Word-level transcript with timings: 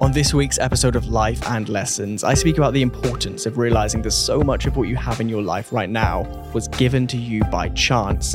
On 0.00 0.12
this 0.12 0.32
week's 0.32 0.60
episode 0.60 0.94
of 0.94 1.08
Life 1.08 1.44
and 1.48 1.68
Lessons, 1.68 2.22
I 2.22 2.34
speak 2.34 2.56
about 2.56 2.72
the 2.72 2.82
importance 2.82 3.46
of 3.46 3.58
realizing 3.58 4.00
that 4.02 4.12
so 4.12 4.42
much 4.42 4.64
of 4.66 4.76
what 4.76 4.86
you 4.86 4.94
have 4.94 5.20
in 5.20 5.28
your 5.28 5.42
life 5.42 5.72
right 5.72 5.90
now 5.90 6.22
was 6.54 6.68
given 6.68 7.08
to 7.08 7.16
you 7.16 7.42
by 7.50 7.70
chance, 7.70 8.34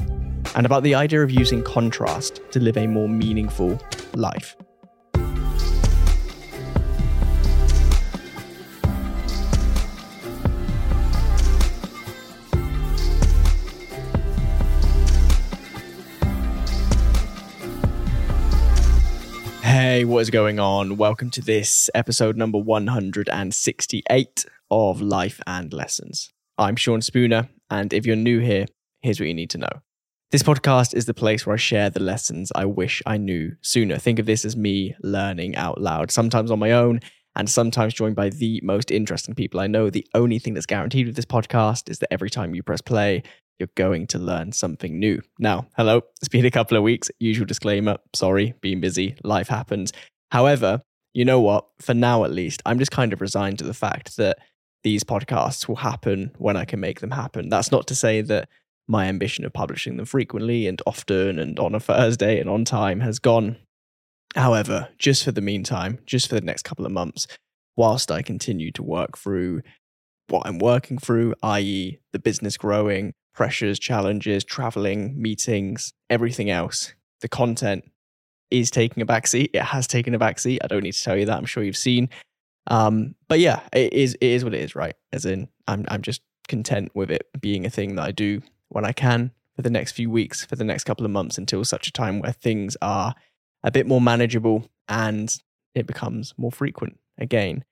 and 0.55 0.65
about 0.65 0.83
the 0.83 0.93
idea 0.93 1.23
of 1.23 1.31
using 1.31 1.63
contrast 1.63 2.41
to 2.51 2.59
live 2.59 2.75
a 2.75 2.85
more 2.85 3.07
meaningful 3.07 3.79
life. 4.13 4.57
Hey, 19.93 20.05
what 20.05 20.21
is 20.21 20.31
going 20.31 20.59
on? 20.59 20.97
Welcome 20.97 21.29
to 21.29 21.39
this 21.39 21.87
episode 21.93 22.35
number 22.35 22.57
168 22.57 24.45
of 24.71 25.01
Life 25.03 25.39
and 25.45 25.71
Lessons. 25.71 26.33
I'm 26.57 26.75
Sean 26.75 27.03
Spooner, 27.03 27.47
and 27.69 27.93
if 27.93 28.03
you're 28.03 28.15
new 28.15 28.39
here, 28.39 28.65
here's 29.03 29.19
what 29.19 29.27
you 29.27 29.35
need 29.35 29.51
to 29.51 29.59
know. 29.59 29.83
This 30.31 30.41
podcast 30.41 30.95
is 30.95 31.05
the 31.05 31.13
place 31.13 31.45
where 31.45 31.53
I 31.53 31.57
share 31.57 31.91
the 31.91 32.01
lessons 32.01 32.51
I 32.55 32.65
wish 32.65 33.03
I 33.05 33.17
knew 33.17 33.51
sooner. 33.61 33.99
Think 33.99 34.17
of 34.17 34.25
this 34.25 34.45
as 34.45 34.57
me 34.57 34.95
learning 35.03 35.55
out 35.57 35.79
loud, 35.79 36.09
sometimes 36.09 36.49
on 36.49 36.57
my 36.57 36.71
own, 36.71 36.99
and 37.35 37.47
sometimes 37.47 37.93
joined 37.93 38.15
by 38.15 38.29
the 38.29 38.61
most 38.63 38.89
interesting 38.89 39.35
people 39.35 39.59
I 39.59 39.67
know. 39.67 39.91
The 39.91 40.07
only 40.15 40.39
thing 40.39 40.55
that's 40.55 40.65
guaranteed 40.65 41.05
with 41.05 41.15
this 41.15 41.25
podcast 41.25 41.87
is 41.87 41.99
that 41.99 42.11
every 42.11 42.31
time 42.31 42.55
you 42.55 42.63
press 42.63 42.81
play, 42.81 43.21
you're 43.59 43.69
going 43.75 44.07
to 44.07 44.19
learn 44.19 44.51
something 44.51 44.99
new. 44.99 45.21
Now, 45.39 45.67
hello, 45.77 46.01
it's 46.19 46.29
been 46.29 46.45
a 46.45 46.51
couple 46.51 46.77
of 46.77 46.83
weeks. 46.83 47.09
Usual 47.19 47.45
disclaimer 47.45 47.97
sorry, 48.13 48.53
being 48.61 48.81
busy, 48.81 49.15
life 49.23 49.47
happens. 49.47 49.93
However, 50.31 50.81
you 51.13 51.25
know 51.25 51.39
what? 51.39 51.67
For 51.79 51.93
now, 51.93 52.23
at 52.23 52.31
least, 52.31 52.61
I'm 52.65 52.79
just 52.79 52.91
kind 52.91 53.13
of 53.13 53.21
resigned 53.21 53.59
to 53.59 53.65
the 53.65 53.73
fact 53.73 54.17
that 54.17 54.39
these 54.83 55.03
podcasts 55.03 55.67
will 55.67 55.77
happen 55.77 56.31
when 56.37 56.57
I 56.57 56.65
can 56.65 56.79
make 56.79 56.99
them 56.99 57.11
happen. 57.11 57.49
That's 57.49 57.71
not 57.71 57.87
to 57.87 57.95
say 57.95 58.21
that 58.21 58.49
my 58.87 59.05
ambition 59.05 59.45
of 59.45 59.53
publishing 59.53 59.97
them 59.97 60.05
frequently 60.05 60.67
and 60.67 60.81
often 60.85 61.39
and 61.39 61.57
on 61.59 61.75
a 61.75 61.79
Thursday 61.79 62.39
and 62.39 62.49
on 62.49 62.65
time 62.65 62.99
has 62.99 63.19
gone. 63.19 63.57
However, 64.35 64.89
just 64.97 65.23
for 65.23 65.31
the 65.31 65.41
meantime, 65.41 65.99
just 66.05 66.27
for 66.27 66.35
the 66.35 66.41
next 66.41 66.63
couple 66.63 66.85
of 66.85 66.91
months, 66.91 67.27
whilst 67.77 68.11
I 68.11 68.21
continue 68.21 68.71
to 68.71 68.83
work 68.83 69.17
through 69.17 69.61
what 70.27 70.45
I'm 70.45 70.59
working 70.59 70.97
through, 70.97 71.35
i.e., 71.43 71.99
the 72.11 72.19
business 72.19 72.57
growing, 72.57 73.13
pressures, 73.33 73.79
challenges, 73.79 74.43
traveling, 74.43 75.19
meetings, 75.21 75.93
everything 76.09 76.49
else. 76.49 76.93
The 77.21 77.27
content 77.27 77.89
is 78.51 78.69
taking 78.69 79.01
a 79.01 79.05
backseat. 79.05 79.49
It 79.53 79.61
has 79.61 79.87
taken 79.87 80.13
a 80.13 80.19
backseat. 80.19 80.59
I 80.63 80.67
don't 80.67 80.83
need 80.83 80.93
to 80.93 81.03
tell 81.03 81.17
you 81.17 81.25
that. 81.25 81.37
I'm 81.37 81.45
sure 81.45 81.63
you've 81.63 81.75
seen. 81.77 82.09
Um, 82.67 83.15
but 83.27 83.39
yeah, 83.39 83.61
it 83.73 83.93
is 83.93 84.15
it 84.15 84.27
is 84.27 84.43
what 84.43 84.53
it 84.53 84.61
is, 84.61 84.75
right? 84.75 84.95
As 85.11 85.25
in, 85.25 85.49
I'm 85.67 85.85
I'm 85.89 86.01
just 86.01 86.21
content 86.47 86.91
with 86.93 87.09
it 87.09 87.27
being 87.39 87.65
a 87.65 87.69
thing 87.69 87.95
that 87.95 88.03
I 88.03 88.11
do 88.11 88.41
when 88.69 88.85
I 88.85 88.91
can 88.91 89.31
for 89.55 89.61
the 89.61 89.69
next 89.69 89.93
few 89.93 90.09
weeks, 90.09 90.45
for 90.45 90.55
the 90.55 90.63
next 90.63 90.83
couple 90.83 91.05
of 91.05 91.11
months, 91.11 91.37
until 91.37 91.63
such 91.65 91.87
a 91.87 91.91
time 91.91 92.19
where 92.19 92.31
things 92.31 92.77
are 92.81 93.15
a 93.63 93.71
bit 93.71 93.87
more 93.87 94.01
manageable 94.01 94.69
and 94.87 95.35
it 95.75 95.87
becomes 95.87 96.33
more 96.37 96.51
frequent 96.51 96.99
again. 97.17 97.63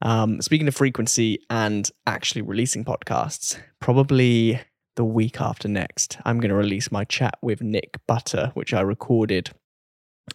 Um, 0.00 0.40
speaking 0.42 0.66
of 0.66 0.74
frequency 0.74 1.38
and 1.48 1.88
actually 2.06 2.42
releasing 2.42 2.84
podcasts, 2.84 3.58
probably 3.80 4.60
the 4.96 5.04
week 5.04 5.40
after 5.40 5.68
next, 5.68 6.18
I'm 6.24 6.38
going 6.38 6.50
to 6.50 6.54
release 6.54 6.92
my 6.92 7.04
chat 7.04 7.38
with 7.42 7.62
Nick 7.62 7.98
Butter, 8.06 8.50
which 8.54 8.74
I 8.74 8.80
recorded 8.80 9.50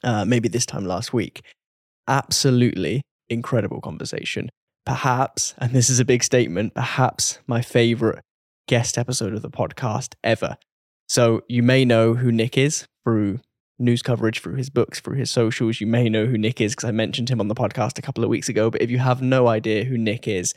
uh, 0.04 0.26
maybe 0.26 0.50
this 0.50 0.66
time 0.66 0.86
last 0.86 1.14
week. 1.14 1.44
Absolutely 2.08 3.02
incredible 3.30 3.82
conversation. 3.82 4.50
Perhaps, 4.86 5.54
and 5.58 5.74
this 5.74 5.90
is 5.90 6.00
a 6.00 6.06
big 6.06 6.24
statement, 6.24 6.74
perhaps 6.74 7.40
my 7.46 7.62
favorite 7.62 8.22
guest 8.68 8.98
episode 8.98 9.34
of 9.34 9.42
the 9.42 9.50
podcast 9.50 10.16
ever. 10.24 10.58
So 11.08 11.42
you 11.48 11.64
may 11.64 11.86
know 11.86 12.16
who 12.16 12.32
Nick 12.32 12.58
is 12.58 12.86
through 13.04 13.40
news 13.80 14.02
coverage, 14.02 14.40
through 14.40 14.56
his 14.56 14.70
books, 14.70 15.00
through 15.00 15.18
his 15.18 15.30
socials. 15.30 15.80
You 15.80 15.88
may 15.88 16.10
know 16.10 16.26
who 16.26 16.38
Nick 16.38 16.60
is 16.62 16.74
because 16.74 16.88
I 16.88 16.92
mentioned 16.92 17.30
him 17.30 17.40
on 17.40 17.48
the 17.48 17.56
podcast 17.56 17.98
a 17.98 18.02
couple 18.02 18.24
of 18.24 18.30
weeks 18.30 18.50
ago. 18.50 18.70
But 18.70 18.82
if 18.82 18.90
you 18.90 18.98
have 18.98 19.22
no 19.22 19.48
idea 19.48 19.84
who 19.84 19.98
Nick 19.98 20.28
is, 20.28 20.54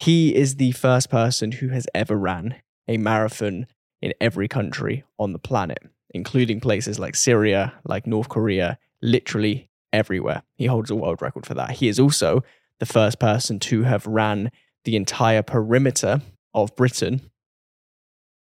he 0.00 0.34
is 0.34 0.56
the 0.56 0.72
first 0.72 1.10
person 1.10 1.52
who 1.52 1.68
has 1.68 1.86
ever 1.94 2.16
ran 2.16 2.56
a 2.88 2.96
marathon 2.96 3.66
in 4.02 4.12
every 4.20 4.48
country 4.48 5.04
on 5.18 5.32
the 5.32 5.38
planet, 5.38 5.78
including 6.10 6.60
places 6.60 6.98
like 6.98 7.16
Syria, 7.16 7.74
like 7.84 8.06
North 8.06 8.28
Korea, 8.28 8.78
literally 9.02 9.68
everywhere. 9.92 10.42
He 10.56 10.66
holds 10.66 10.90
a 10.90 10.94
world 10.94 11.22
record 11.22 11.46
for 11.46 11.54
that. 11.54 11.72
He 11.72 11.88
is 11.88 11.98
also 11.98 12.42
the 12.78 12.86
first 12.86 13.18
person 13.18 13.58
to 13.60 13.82
have 13.84 14.06
ran 14.06 14.50
the 14.84 14.96
entire 14.96 15.42
perimeter 15.42 16.20
of 16.54 16.76
Britain, 16.76 17.30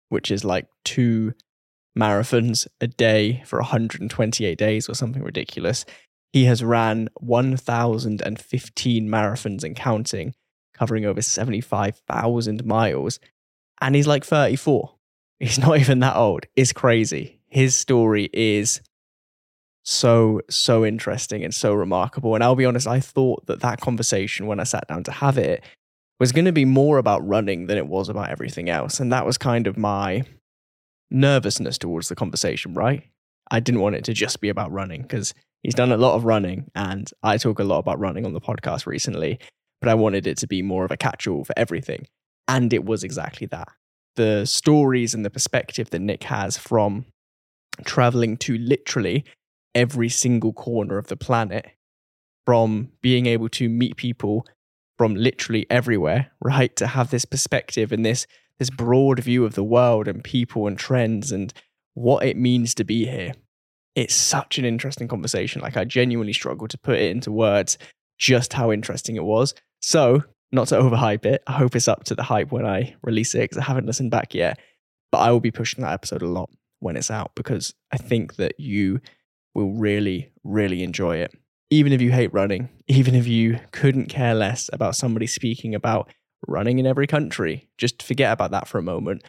which 0.10 0.32
is 0.32 0.46
like 0.46 0.68
two 0.86 1.34
marathons 1.98 2.68
a 2.80 2.88
day 2.88 3.44
for 3.46 3.60
128 3.60 4.58
days 4.58 4.88
or 4.88 4.94
something 4.94 5.24
ridiculous. 5.24 5.86
He 6.32 6.46
has 6.46 6.64
ran 6.64 7.10
1,015 7.20 9.10
marathons 9.10 9.64
and 9.64 9.76
counting, 9.76 10.36
covering 10.74 11.06
over 11.06 11.22
75,000 11.22 12.66
miles 12.66 13.20
and 13.82 13.96
he's 13.96 14.08
like 14.08 14.24
34. 14.24 14.92
He's 15.40 15.60
not 15.60 15.80
even 15.80 16.00
that 16.00 16.16
old. 16.16 16.46
It's 16.56 16.74
crazy. 16.74 17.40
His 17.48 17.76
story 17.76 18.30
is 18.34 18.82
so, 19.84 20.42
so 20.50 20.86
interesting 20.86 21.44
and 21.44 21.54
so 21.54 21.74
remarkable. 21.74 22.36
And 22.36 22.44
I'll 22.44 22.56
be 22.56 22.66
honest, 22.66 22.88
I 22.88 23.00
thought 23.00 23.46
that 23.48 23.62
that 23.62 23.82
conversation, 23.82 24.48
when 24.48 24.60
I 24.60 24.64
sat 24.64 24.88
down 24.88 25.04
to 25.06 25.12
have 25.12 25.38
it, 25.38 25.64
was 26.20 26.32
going 26.32 26.46
to 26.46 26.52
be 26.52 26.66
more 26.66 26.98
about 26.98 27.26
running 27.28 27.68
than 27.68 27.78
it 27.78 27.88
was 27.88 28.10
about 28.10 28.30
everything 28.30 28.70
else. 28.70 29.00
And 29.00 29.12
that 29.14 29.26
was 29.26 29.38
kind 29.38 29.66
of 29.68 29.78
my 29.78 30.24
nervousness 31.10 31.78
towards 31.78 32.10
the 32.10 32.16
conversation, 32.16 32.74
right? 32.74 33.04
I 33.50 33.60
didn't 33.60 33.82
want 33.82 33.96
it 33.96 34.04
to 34.06 34.14
just 34.14 34.42
be 34.42 34.50
about 34.50 34.72
running 34.72 35.02
because 35.02 35.34
he's 35.64 35.74
done 35.74 35.92
a 35.92 35.98
lot 35.98 36.16
of 36.16 36.24
running 36.24 36.70
and 36.76 37.10
I 37.24 37.38
talk 37.38 37.60
a 37.60 37.64
lot 37.64 37.80
about 37.80 38.00
running 38.00 38.26
on 38.26 38.34
the 38.34 38.42
podcast 38.42 38.86
recently, 38.86 39.40
but 39.82 39.90
I 39.90 39.96
wanted 39.96 40.28
it 40.28 40.38
to 40.40 40.48
be 40.48 40.62
more 40.62 40.86
of 40.86 40.92
a 40.92 40.98
catch 40.98 41.26
all 41.26 41.46
for 41.46 41.58
everything. 41.58 42.06
And 42.50 42.74
it 42.74 42.84
was 42.84 43.04
exactly 43.04 43.48
that. 43.48 43.70
The 44.16 44.46
stories 44.46 45.14
and 45.14 45.24
the 45.24 45.30
perspective 45.30 45.92
that 45.92 46.00
Nick 46.00 46.24
has 46.24 46.58
from 46.58 47.06
traveling 47.86 48.36
to 48.38 48.58
literally 48.58 49.24
every 49.76 50.10
single 50.10 50.52
corner 50.52 50.98
of 50.98 51.08
the 51.08 51.16
planet, 51.16 51.68
from 52.46 52.90
being 53.02 53.28
able 53.28 53.48
to 53.50 53.70
meet 53.70 53.96
people 53.96 54.46
from 54.98 55.14
literally 55.14 55.68
everywhere, 55.70 56.32
right? 56.42 56.76
To 56.78 56.88
have 56.88 57.12
this 57.12 57.24
perspective 57.24 57.92
and 57.92 58.04
this 58.04 58.26
this 58.58 58.72
broad 58.72 59.20
view 59.20 59.46
of 59.46 59.54
the 59.54 59.64
world 59.64 60.08
and 60.08 60.24
people 60.24 60.68
and 60.68 60.78
trends 60.78 61.32
and 61.32 61.54
what 61.94 62.26
it 62.26 62.36
means 62.36 62.74
to 62.76 62.84
be 62.84 63.06
here. 63.06 63.34
It's 63.96 64.16
such 64.16 64.58
an 64.58 64.66
interesting 64.66 65.08
conversation. 65.08 65.62
Like 65.62 65.78
I 65.78 65.86
genuinely 65.86 66.34
struggle 66.34 66.68
to 66.68 66.78
put 66.78 66.98
it 66.98 67.12
into 67.12 67.32
words 67.32 67.78
just 68.18 68.54
how 68.54 68.72
interesting 68.72 69.16
it 69.16 69.24
was. 69.24 69.54
So 69.82 70.24
not 70.52 70.68
to 70.70 70.76
overhype 70.80 71.26
it. 71.26 71.44
I 71.48 71.54
hope 71.54 71.76
it's 71.76 71.88
up 71.88 72.04
to 72.06 72.16
the 72.16 72.24
hype 72.24 72.52
when 72.52 72.66
I 72.66 72.96
release 73.04 73.36
it 73.36 73.42
because 73.42 73.58
I 73.58 73.64
haven't 73.64 73.86
listened 73.86 74.12
back 74.12 74.34
yet. 74.34 74.60
But 75.12 75.20
I 75.20 75.32
will 75.32 75.40
be 75.40 75.52
pushing 75.52 75.84
that 75.84 75.94
episode 75.94 76.22
a 76.22 76.28
lot 76.28 76.50
when 76.80 76.96
it's 76.96 77.12
out 77.12 77.32
because 77.36 77.74
I 77.92 77.98
think 77.98 78.36
that 78.36 78.60
you 78.60 79.02
will 79.56 79.74
really, 79.74 80.32
really 80.44 80.84
enjoy 80.84 81.18
it. 81.18 81.34
Even 81.72 81.94
if 81.94 82.02
you 82.02 82.12
hate 82.12 82.34
running, 82.34 82.70
even 82.88 83.16
if 83.16 83.28
you 83.28 83.60
couldn't 83.72 84.08
care 84.08 84.34
less 84.34 84.70
about 84.74 84.96
somebody 84.96 85.28
speaking 85.28 85.76
about 85.76 86.12
running 86.48 86.80
in 86.80 86.86
every 86.86 87.08
country, 87.08 87.70
just 87.78 88.02
forget 88.02 88.32
about 88.32 88.52
that 88.52 88.68
for 88.68 88.78
a 88.78 88.84
moment. 88.84 89.24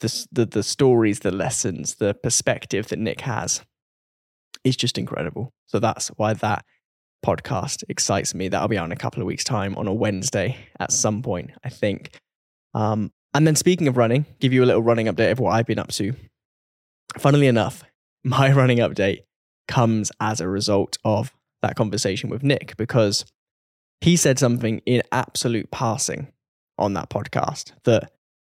The, 0.00 0.26
the, 0.30 0.46
the 0.46 0.62
stories, 0.62 1.20
the 1.20 1.32
lessons, 1.32 1.96
the 1.96 2.14
perspective 2.14 2.88
that 2.88 2.98
Nick 2.98 3.20
has 3.22 3.62
is 4.64 4.76
just 4.76 4.98
incredible. 4.98 5.52
So 5.66 5.78
that's 5.80 6.08
why 6.08 6.34
that 6.34 6.64
podcast 7.24 7.84
excites 7.88 8.34
me. 8.34 8.48
That'll 8.48 8.68
be 8.68 8.78
out 8.78 8.86
in 8.86 8.92
a 8.92 8.96
couple 8.96 9.22
of 9.22 9.26
weeks' 9.26 9.44
time 9.44 9.76
on 9.76 9.86
a 9.86 9.94
Wednesday 9.94 10.56
at 10.78 10.92
some 10.92 11.22
point, 11.22 11.50
I 11.64 11.68
think. 11.68 12.18
Um, 12.74 13.12
and 13.34 13.46
then 13.46 13.56
speaking 13.56 13.88
of 13.88 13.96
running, 13.96 14.26
give 14.40 14.52
you 14.52 14.64
a 14.64 14.66
little 14.66 14.82
running 14.82 15.06
update 15.06 15.32
of 15.32 15.40
what 15.40 15.50
I've 15.50 15.66
been 15.66 15.78
up 15.78 15.90
to. 15.92 16.14
Funnily 17.18 17.46
enough, 17.46 17.84
my 18.24 18.52
running 18.52 18.78
update 18.78 19.22
comes 19.66 20.10
as 20.20 20.40
a 20.40 20.48
result 20.48 20.96
of 21.04 21.32
that 21.62 21.76
conversation 21.76 22.30
with 22.30 22.42
Nick 22.42 22.76
because 22.76 23.24
he 24.00 24.16
said 24.16 24.38
something 24.38 24.80
in 24.86 25.02
absolute 25.12 25.70
passing 25.70 26.28
on 26.78 26.94
that 26.94 27.10
podcast 27.10 27.72
that 27.84 28.12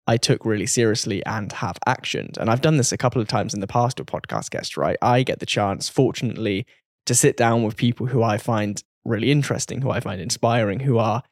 I 0.07 0.17
took 0.17 0.45
really 0.45 0.67
seriously 0.67 1.25
and 1.27 1.53
have 1.53 1.79
actioned. 1.87 2.39
And 2.39 2.51
I've 2.51 2.63
done 2.63 2.79
this 2.79 2.93
a 2.93 2.97
couple 2.97 3.21
of 3.21 3.29
times 3.29 3.55
in 3.55 3.61
the 3.61 3.67
past 3.67 3.99
with 3.99 4.09
podcast 4.09 4.51
guests, 4.51 4.77
right? 4.77 4.97
I 5.03 5.23
get 5.23 5.39
the 5.39 5.47
chance, 5.47 5.89
fortunately, 5.89 6.67
to 7.09 7.15
sit 7.15 7.39
down 7.39 7.63
with 7.63 7.75
people 7.75 8.07
who 8.07 8.23
I 8.23 8.37
find 8.37 8.83
really 9.07 9.31
interesting, 9.31 9.81
who 9.81 9.91
I 9.91 9.99
find 9.99 10.21
inspiring, 10.21 10.81
who 10.81 10.99
are 10.99 11.23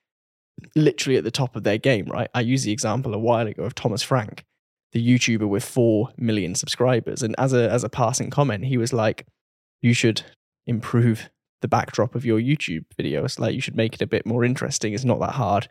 literally 0.74 1.18
at 1.18 1.24
the 1.24 1.30
top 1.30 1.54
of 1.54 1.64
their 1.64 1.76
game, 1.76 2.06
right? 2.06 2.30
I 2.34 2.40
used 2.40 2.64
the 2.64 2.72
example 2.72 3.12
a 3.12 3.18
while 3.18 3.46
ago 3.46 3.62
of 3.62 3.74
Thomas 3.74 4.02
Frank, 4.02 4.42
the 4.92 5.06
YouTuber 5.06 5.46
with 5.46 5.62
4 5.62 6.08
million 6.16 6.54
subscribers. 6.54 7.22
And 7.22 7.34
as 7.36 7.52
a, 7.52 7.70
as 7.70 7.84
a 7.84 7.90
passing 7.90 8.30
comment, 8.30 8.64
he 8.64 8.78
was 8.78 8.94
like, 8.94 9.26
you 9.82 9.92
should 9.92 10.22
improve 10.66 11.28
the 11.60 11.68
backdrop 11.68 12.14
of 12.14 12.24
your 12.24 12.40
YouTube 12.40 12.86
videos. 12.98 13.38
Like 13.38 13.54
you 13.54 13.60
should 13.60 13.76
make 13.76 13.92
it 13.92 14.02
a 14.02 14.06
bit 14.06 14.24
more 14.24 14.44
interesting. 14.44 14.94
It's 14.94 15.04
not 15.04 15.20
that 15.20 15.32
hard. 15.32 15.68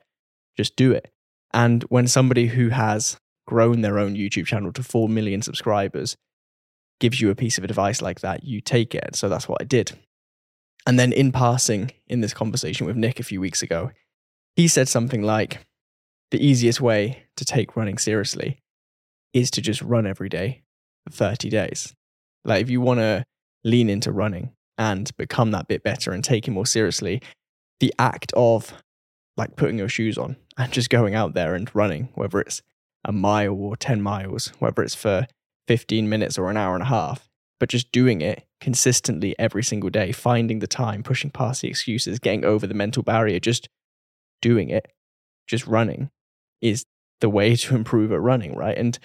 Just 0.56 0.76
do 0.76 0.92
it. 0.92 1.12
And 1.52 1.82
when 1.90 2.06
somebody 2.06 2.46
who 2.46 2.70
has 2.70 3.18
grown 3.48 3.82
their 3.82 3.98
own 3.98 4.14
YouTube 4.14 4.46
channel 4.46 4.72
to 4.74 4.84
4 4.84 5.10
million 5.10 5.42
subscribers 5.42 6.16
gives 7.00 7.20
you 7.20 7.30
a 7.30 7.36
piece 7.36 7.58
of 7.58 7.64
advice 7.64 8.02
like 8.02 8.22
that, 8.22 8.44
you 8.44 8.62
take 8.62 8.96
it. 8.96 9.16
So 9.16 9.30
that's 9.30 9.48
what 9.48 9.62
I 9.62 9.66
did. 9.66 9.92
And 10.88 11.00
then 11.00 11.12
in 11.12 11.32
passing 11.32 11.92
in 12.08 12.22
this 12.22 12.34
conversation 12.34 12.86
with 12.86 12.96
Nick 12.96 13.20
a 13.20 13.24
few 13.24 13.42
weeks 13.42 13.62
ago, 13.62 13.92
he 14.56 14.68
said 14.68 14.88
something 14.88 15.24
like 15.24 15.66
the 16.32 16.46
easiest 16.46 16.80
way 16.80 17.24
to 17.38 17.46
take 17.46 17.76
running 17.76 17.98
seriously 17.98 18.60
is 19.34 19.52
to 19.52 19.62
just 19.62 19.82
run 19.82 20.08
every 20.08 20.30
day 20.30 20.64
for 21.06 21.12
30 21.12 21.50
days. 21.50 21.94
Like 22.46 22.62
if 22.62 22.70
you 22.70 22.82
want 22.82 23.00
to 23.00 23.26
lean 23.64 23.90
into 23.90 24.12
running 24.12 24.52
and 24.78 25.10
become 25.18 25.52
that 25.52 25.68
bit 25.68 25.84
better 25.84 26.12
and 26.12 26.24
take 26.24 26.48
it 26.48 26.52
more 26.52 26.66
seriously, 26.66 27.22
the 27.80 27.94
act 28.00 28.32
of 28.36 28.74
like 29.38 29.56
putting 29.56 29.78
your 29.78 29.90
shoes 29.90 30.18
on 30.18 30.38
and 30.58 30.72
just 30.72 30.90
going 30.90 31.16
out 31.16 31.34
there 31.34 31.56
and 31.56 31.74
running, 31.76 32.10
whether 32.16 32.40
it's 32.40 32.62
a 33.04 33.12
mile 33.12 33.54
or 33.54 33.76
10 33.76 34.02
miles, 34.02 34.48
whether 34.60 34.84
it's 34.84 34.96
for 34.96 35.28
15 35.68 36.08
minutes 36.08 36.38
or 36.38 36.50
an 36.50 36.58
hour 36.58 36.74
and 36.74 36.84
a 36.84 36.88
half, 36.88 37.30
but 37.60 37.70
just 37.70 37.92
doing 37.92 38.22
it 38.22 38.46
consistently 38.62 39.36
every 39.40 39.64
single 39.64 39.90
day, 39.90 40.12
finding 40.12 40.60
the 40.60 40.68
time, 40.68 41.04
pushing 41.04 41.32
past 41.32 41.62
the 41.62 41.68
excuses, 41.68 42.20
getting 42.20 42.46
over 42.46 42.68
the 42.68 42.74
mental 42.74 43.04
barrier, 43.04 43.40
just 43.40 43.70
doing 44.42 44.70
it, 44.70 44.88
just 45.48 45.66
running 45.68 46.10
is 46.62 46.86
the 47.22 47.30
way 47.30 47.56
to 47.56 47.76
improve 47.76 48.12
at 48.12 48.22
running, 48.22 48.56
right? 48.56 48.78
And 48.78 48.98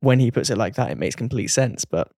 when 0.00 0.20
he 0.20 0.30
puts 0.30 0.50
it 0.50 0.58
like 0.58 0.74
that, 0.74 0.90
it 0.90 0.98
makes 0.98 1.16
complete 1.16 1.48
sense. 1.48 1.84
But 1.84 2.10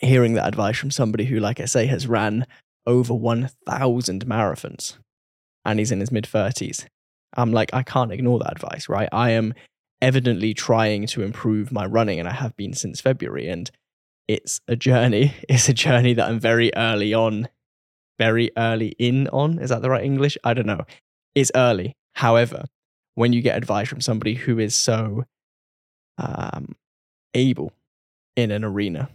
hearing 0.00 0.34
that 0.34 0.46
advice 0.46 0.78
from 0.78 0.90
somebody 0.90 1.24
who, 1.24 1.40
like 1.40 1.60
I 1.60 1.64
say, 1.64 1.86
has 1.86 2.06
ran 2.06 2.46
over 2.86 3.14
1,000 3.14 4.26
marathons 4.26 4.98
and 5.64 5.78
he's 5.78 5.92
in 5.92 6.00
his 6.00 6.12
mid 6.12 6.24
30s, 6.24 6.86
I'm 7.34 7.52
like, 7.52 7.70
I 7.72 7.82
can't 7.82 8.12
ignore 8.12 8.38
that 8.40 8.52
advice, 8.52 8.88
right? 8.88 9.08
I 9.12 9.30
am 9.30 9.54
evidently 10.02 10.52
trying 10.52 11.06
to 11.06 11.22
improve 11.22 11.72
my 11.72 11.86
running 11.86 12.20
and 12.20 12.28
I 12.28 12.32
have 12.32 12.54
been 12.56 12.74
since 12.74 13.00
February. 13.00 13.48
And 13.48 13.70
it's 14.28 14.60
a 14.68 14.76
journey. 14.76 15.34
It's 15.48 15.68
a 15.68 15.74
journey 15.74 16.12
that 16.14 16.28
I'm 16.28 16.40
very 16.40 16.70
early 16.76 17.14
on, 17.14 17.48
very 18.18 18.50
early 18.58 18.94
in 18.98 19.28
on. 19.28 19.58
Is 19.58 19.70
that 19.70 19.80
the 19.80 19.90
right 19.90 20.04
English? 20.04 20.36
I 20.44 20.52
don't 20.52 20.66
know. 20.66 20.84
It's 21.34 21.50
early. 21.54 21.96
However, 22.16 22.64
when 23.14 23.32
you 23.32 23.40
get 23.40 23.56
advice 23.56 23.88
from 23.88 24.02
somebody 24.02 24.34
who 24.34 24.58
is 24.58 24.74
so 24.74 25.24
um, 26.18 26.74
able 27.32 27.72
in 28.36 28.50
an 28.50 28.64
arena 28.64 29.08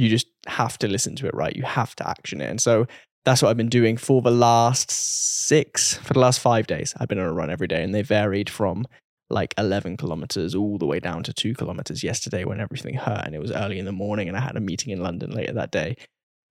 you 0.00 0.08
just 0.08 0.28
have 0.46 0.78
to 0.78 0.88
listen 0.88 1.14
to 1.16 1.26
it, 1.26 1.34
right? 1.34 1.54
You 1.54 1.62
have 1.62 1.94
to 1.96 2.08
action 2.08 2.40
it. 2.40 2.48
And 2.48 2.60
so 2.60 2.86
that's 3.24 3.42
what 3.42 3.50
I've 3.50 3.56
been 3.56 3.68
doing 3.68 3.98
for 3.98 4.22
the 4.22 4.30
last 4.30 4.90
six, 4.90 5.94
for 5.98 6.14
the 6.14 6.20
last 6.20 6.40
five 6.40 6.66
days. 6.66 6.94
I've 6.96 7.08
been 7.08 7.18
on 7.18 7.26
a 7.26 7.32
run 7.32 7.50
every 7.50 7.68
day 7.68 7.84
and 7.84 7.94
they 7.94 8.02
varied 8.02 8.48
from 8.48 8.86
like 9.30 9.54
11 9.56 9.96
kilometers 9.96 10.54
all 10.54 10.76
the 10.76 10.86
way 10.86 11.00
down 11.00 11.22
to 11.22 11.32
two 11.32 11.54
kilometers 11.54 12.02
yesterday 12.02 12.44
when 12.44 12.60
everything 12.60 12.94
hurt 12.94 13.24
and 13.24 13.34
it 13.34 13.40
was 13.40 13.52
early 13.52 13.78
in 13.78 13.84
the 13.84 13.92
morning 13.92 14.28
and 14.28 14.36
I 14.36 14.40
had 14.40 14.56
a 14.56 14.60
meeting 14.60 14.92
in 14.92 15.00
London 15.00 15.30
later 15.30 15.52
that 15.52 15.70
day. 15.70 15.96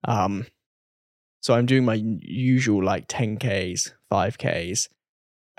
Um, 0.08 0.46
so 1.42 1.54
I'm 1.54 1.66
doing 1.66 1.84
my 1.84 1.94
usual 1.94 2.82
like 2.82 3.06
10Ks, 3.08 3.92
5Ks 4.10 4.88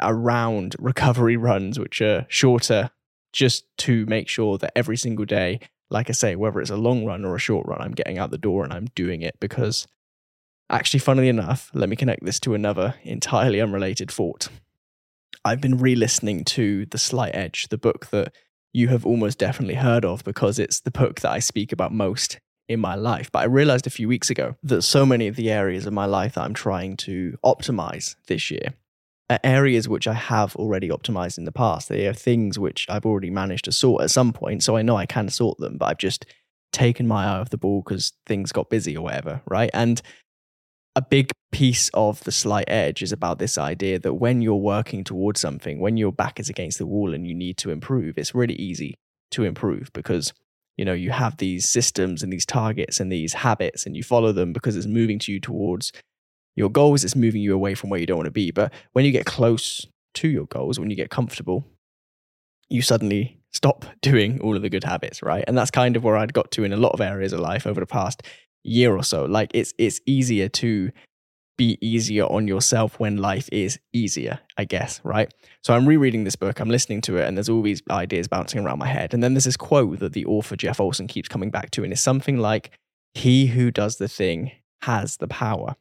around 0.02 0.76
recovery 0.80 1.38
runs, 1.38 1.78
which 1.78 2.02
are 2.02 2.26
shorter 2.28 2.90
just 3.32 3.66
to 3.78 4.06
make 4.08 4.28
sure 4.28 4.58
that 4.58 4.76
every 4.76 4.98
single 4.98 5.26
day 5.26 5.60
like 5.92 6.10
I 6.10 6.14
say, 6.14 6.36
whether 6.36 6.62
it's 6.62 6.72
a 6.72 6.78
long 6.78 7.06
run 7.06 7.26
or 7.26 7.36
a 7.36 7.40
short 7.40 7.68
run, 7.68 7.82
I'm 7.82 7.92
getting 7.92 8.18
out 8.18 8.32
the 8.32 8.38
door 8.38 8.64
and 8.64 8.74
I'm 8.74 8.88
doing 8.96 9.22
it 9.22 9.36
because 9.40 9.88
actually, 10.70 11.02
funnily 11.02 11.28
enough, 11.28 11.70
let 11.74 11.90
me 11.90 11.98
connect 11.98 12.24
this 12.24 12.40
to 12.42 12.54
another 12.54 12.96
entirely 13.04 13.62
unrelated 13.62 14.10
thought. 14.10 14.48
I've 15.44 15.62
been 15.62 15.78
re 15.78 15.96
listening 15.96 16.44
to 16.46 16.86
The 16.88 16.98
Slight 16.98 17.36
Edge, 17.36 17.68
the 17.70 17.78
book 17.78 18.08
that 18.08 18.34
you 18.74 18.88
have 18.88 19.06
almost 19.06 19.38
definitely 19.38 19.76
heard 19.76 20.06
of 20.06 20.24
because 20.24 20.60
it's 20.60 20.82
the 20.82 20.92
book 20.92 21.22
that 21.22 21.32
I 21.32 21.40
speak 21.40 21.72
about 21.72 21.94
most 21.94 22.40
in 22.70 22.80
my 22.80 22.96
life. 22.96 23.32
But 23.32 23.40
I 23.40 23.46
realized 23.46 23.88
a 23.88 23.92
few 23.92 24.08
weeks 24.08 24.30
ago 24.30 24.56
that 24.64 24.84
so 24.84 25.06
many 25.06 25.28
of 25.28 25.36
the 25.36 25.52
areas 25.52 25.86
of 25.86 25.94
my 25.94 26.06
life 26.06 26.36
that 26.36 26.44
I'm 26.44 26.54
trying 26.54 26.98
to 26.98 27.38
optimize 27.44 28.16
this 28.28 28.50
year 28.50 28.74
are 29.30 29.40
areas 29.44 29.90
which 29.90 30.08
I 30.08 30.14
have 30.14 30.56
already 30.56 30.90
optimized 30.90 31.38
in 31.38 31.46
the 31.46 31.52
past. 31.52 31.90
They 31.90 32.08
are 32.08 32.14
things 32.14 32.58
which 32.58 32.86
I've 32.90 33.06
already 33.06 33.30
managed 33.30 33.66
to 33.66 33.72
sort 33.72 34.04
at 34.04 34.12
some 34.12 34.34
point. 34.34 34.64
So 34.64 34.78
I 34.78 34.82
know 34.82 34.96
I 34.96 35.06
can 35.06 35.30
sort 35.30 35.58
them, 35.58 35.78
but 35.78 35.86
I've 35.86 35.98
just 35.98 36.26
taken 36.72 37.08
my 37.08 37.26
eye 37.26 37.40
off 37.40 37.50
the 37.50 37.58
ball 37.58 37.82
because 37.82 38.14
things 38.26 38.52
got 38.52 38.70
busy 38.70 38.96
or 38.96 39.04
whatever. 39.04 39.42
Right. 39.46 39.70
And 39.74 40.02
a 40.96 41.02
big 41.02 41.32
piece 41.52 41.90
of 41.94 42.24
the 42.24 42.32
slight 42.32 42.66
edge 42.68 43.02
is 43.02 43.12
about 43.12 43.40
this 43.40 43.58
idea 43.58 44.00
that 44.00 44.16
when 44.16 44.42
you're 44.42 44.56
working 44.56 45.04
towards 45.04 45.40
something, 45.40 45.80
when 45.80 45.98
your 45.98 46.12
back 46.12 46.40
is 46.40 46.50
against 46.50 46.78
the 46.78 46.86
wall 46.86 47.14
and 47.14 47.28
you 47.28 47.34
need 47.34 47.58
to 47.58 47.72
improve, 47.72 48.18
it's 48.18 48.36
really 48.36 48.56
easy 48.56 48.96
to 49.32 49.44
improve 49.44 49.92
because 49.94 50.34
you 50.78 50.84
know 50.84 50.94
you 50.94 51.12
have 51.12 51.38
these 51.38 51.70
systems 51.70 52.24
and 52.24 52.32
these 52.32 52.46
targets 52.46 53.00
and 53.00 53.12
these 53.12 53.34
habits 53.34 53.86
and 53.86 53.96
you 53.96 54.04
follow 54.04 54.32
them 54.32 54.52
because 54.52 54.76
it's 54.76 54.88
moving 54.88 55.20
to 55.20 55.32
you 55.32 55.40
towards 55.40 55.92
your 56.56 56.70
goals, 56.70 57.04
it's 57.04 57.16
moving 57.16 57.42
you 57.42 57.54
away 57.54 57.74
from 57.74 57.90
where 57.90 58.00
you 58.00 58.06
don't 58.06 58.18
want 58.18 58.28
to 58.28 58.32
be. 58.32 58.52
But 58.52 58.74
when 58.92 59.06
you 59.06 59.12
get 59.12 59.26
close 59.26 59.88
to 60.16 60.28
your 60.28 60.46
goals, 60.48 60.80
when 60.80 60.90
you 60.90 60.98
get 60.98 61.10
comfortable, 61.10 61.66
you 62.70 62.82
suddenly 62.82 63.40
stop 63.54 63.86
doing 64.02 64.42
all 64.42 64.56
of 64.56 64.62
the 64.62 64.70
good 64.70 64.84
habits, 64.84 65.24
right? 65.24 65.46
And 65.48 65.58
that's 65.58 65.72
kind 65.72 65.96
of 65.96 66.04
where 66.04 66.18
I'd 66.18 66.34
got 66.34 66.52
to 66.52 66.64
in 66.66 66.74
a 66.74 66.78
lot 66.78 66.92
of 66.92 67.02
areas 67.02 67.32
of 67.32 67.40
life 67.40 67.66
over 67.66 67.80
the 67.80 67.86
past 67.86 68.24
year 68.64 68.96
or 68.96 69.04
so. 69.04 69.26
Like 69.26 69.52
it's 69.54 69.74
it's 69.78 70.02
easier 70.06 70.50
to 70.50 70.92
be 71.58 71.78
easier 71.80 72.24
on 72.26 72.48
yourself 72.48 73.00
when 73.00 73.18
life 73.18 73.48
is 73.52 73.80
easier, 73.94 74.40
I 74.58 74.66
guess, 74.66 75.00
right? 75.04 75.32
So 75.64 75.76
I'm 75.76 75.88
rereading 75.88 76.24
this 76.24 76.36
book, 76.36 76.60
I'm 76.60 76.72
listening 76.72 77.02
to 77.02 77.18
it, 77.18 77.28
and 77.28 77.38
there's 77.38 77.50
all 77.50 77.62
these 77.62 77.84
ideas 77.92 78.28
bouncing 78.28 78.66
around 78.66 78.80
my 78.80 78.88
head. 78.88 79.14
And 79.14 79.22
then 79.22 79.36
there's 79.36 79.44
this 79.44 79.58
quote 79.58 80.00
that 80.00 80.14
the 80.14 80.26
author 80.26 80.56
Jeff 80.56 80.80
Olson 80.80 81.06
keeps 81.06 81.30
coming 81.30 81.52
back 81.52 81.70
to, 81.72 81.84
and 81.84 81.94
it's 81.94 82.02
something 82.02 82.38
like, 82.38 82.72
He 83.14 83.48
who 83.48 83.70
does 83.70 83.98
the 83.98 84.08
thing 84.08 84.54
has 84.84 85.18
the 85.18 85.28
power. 85.28 85.76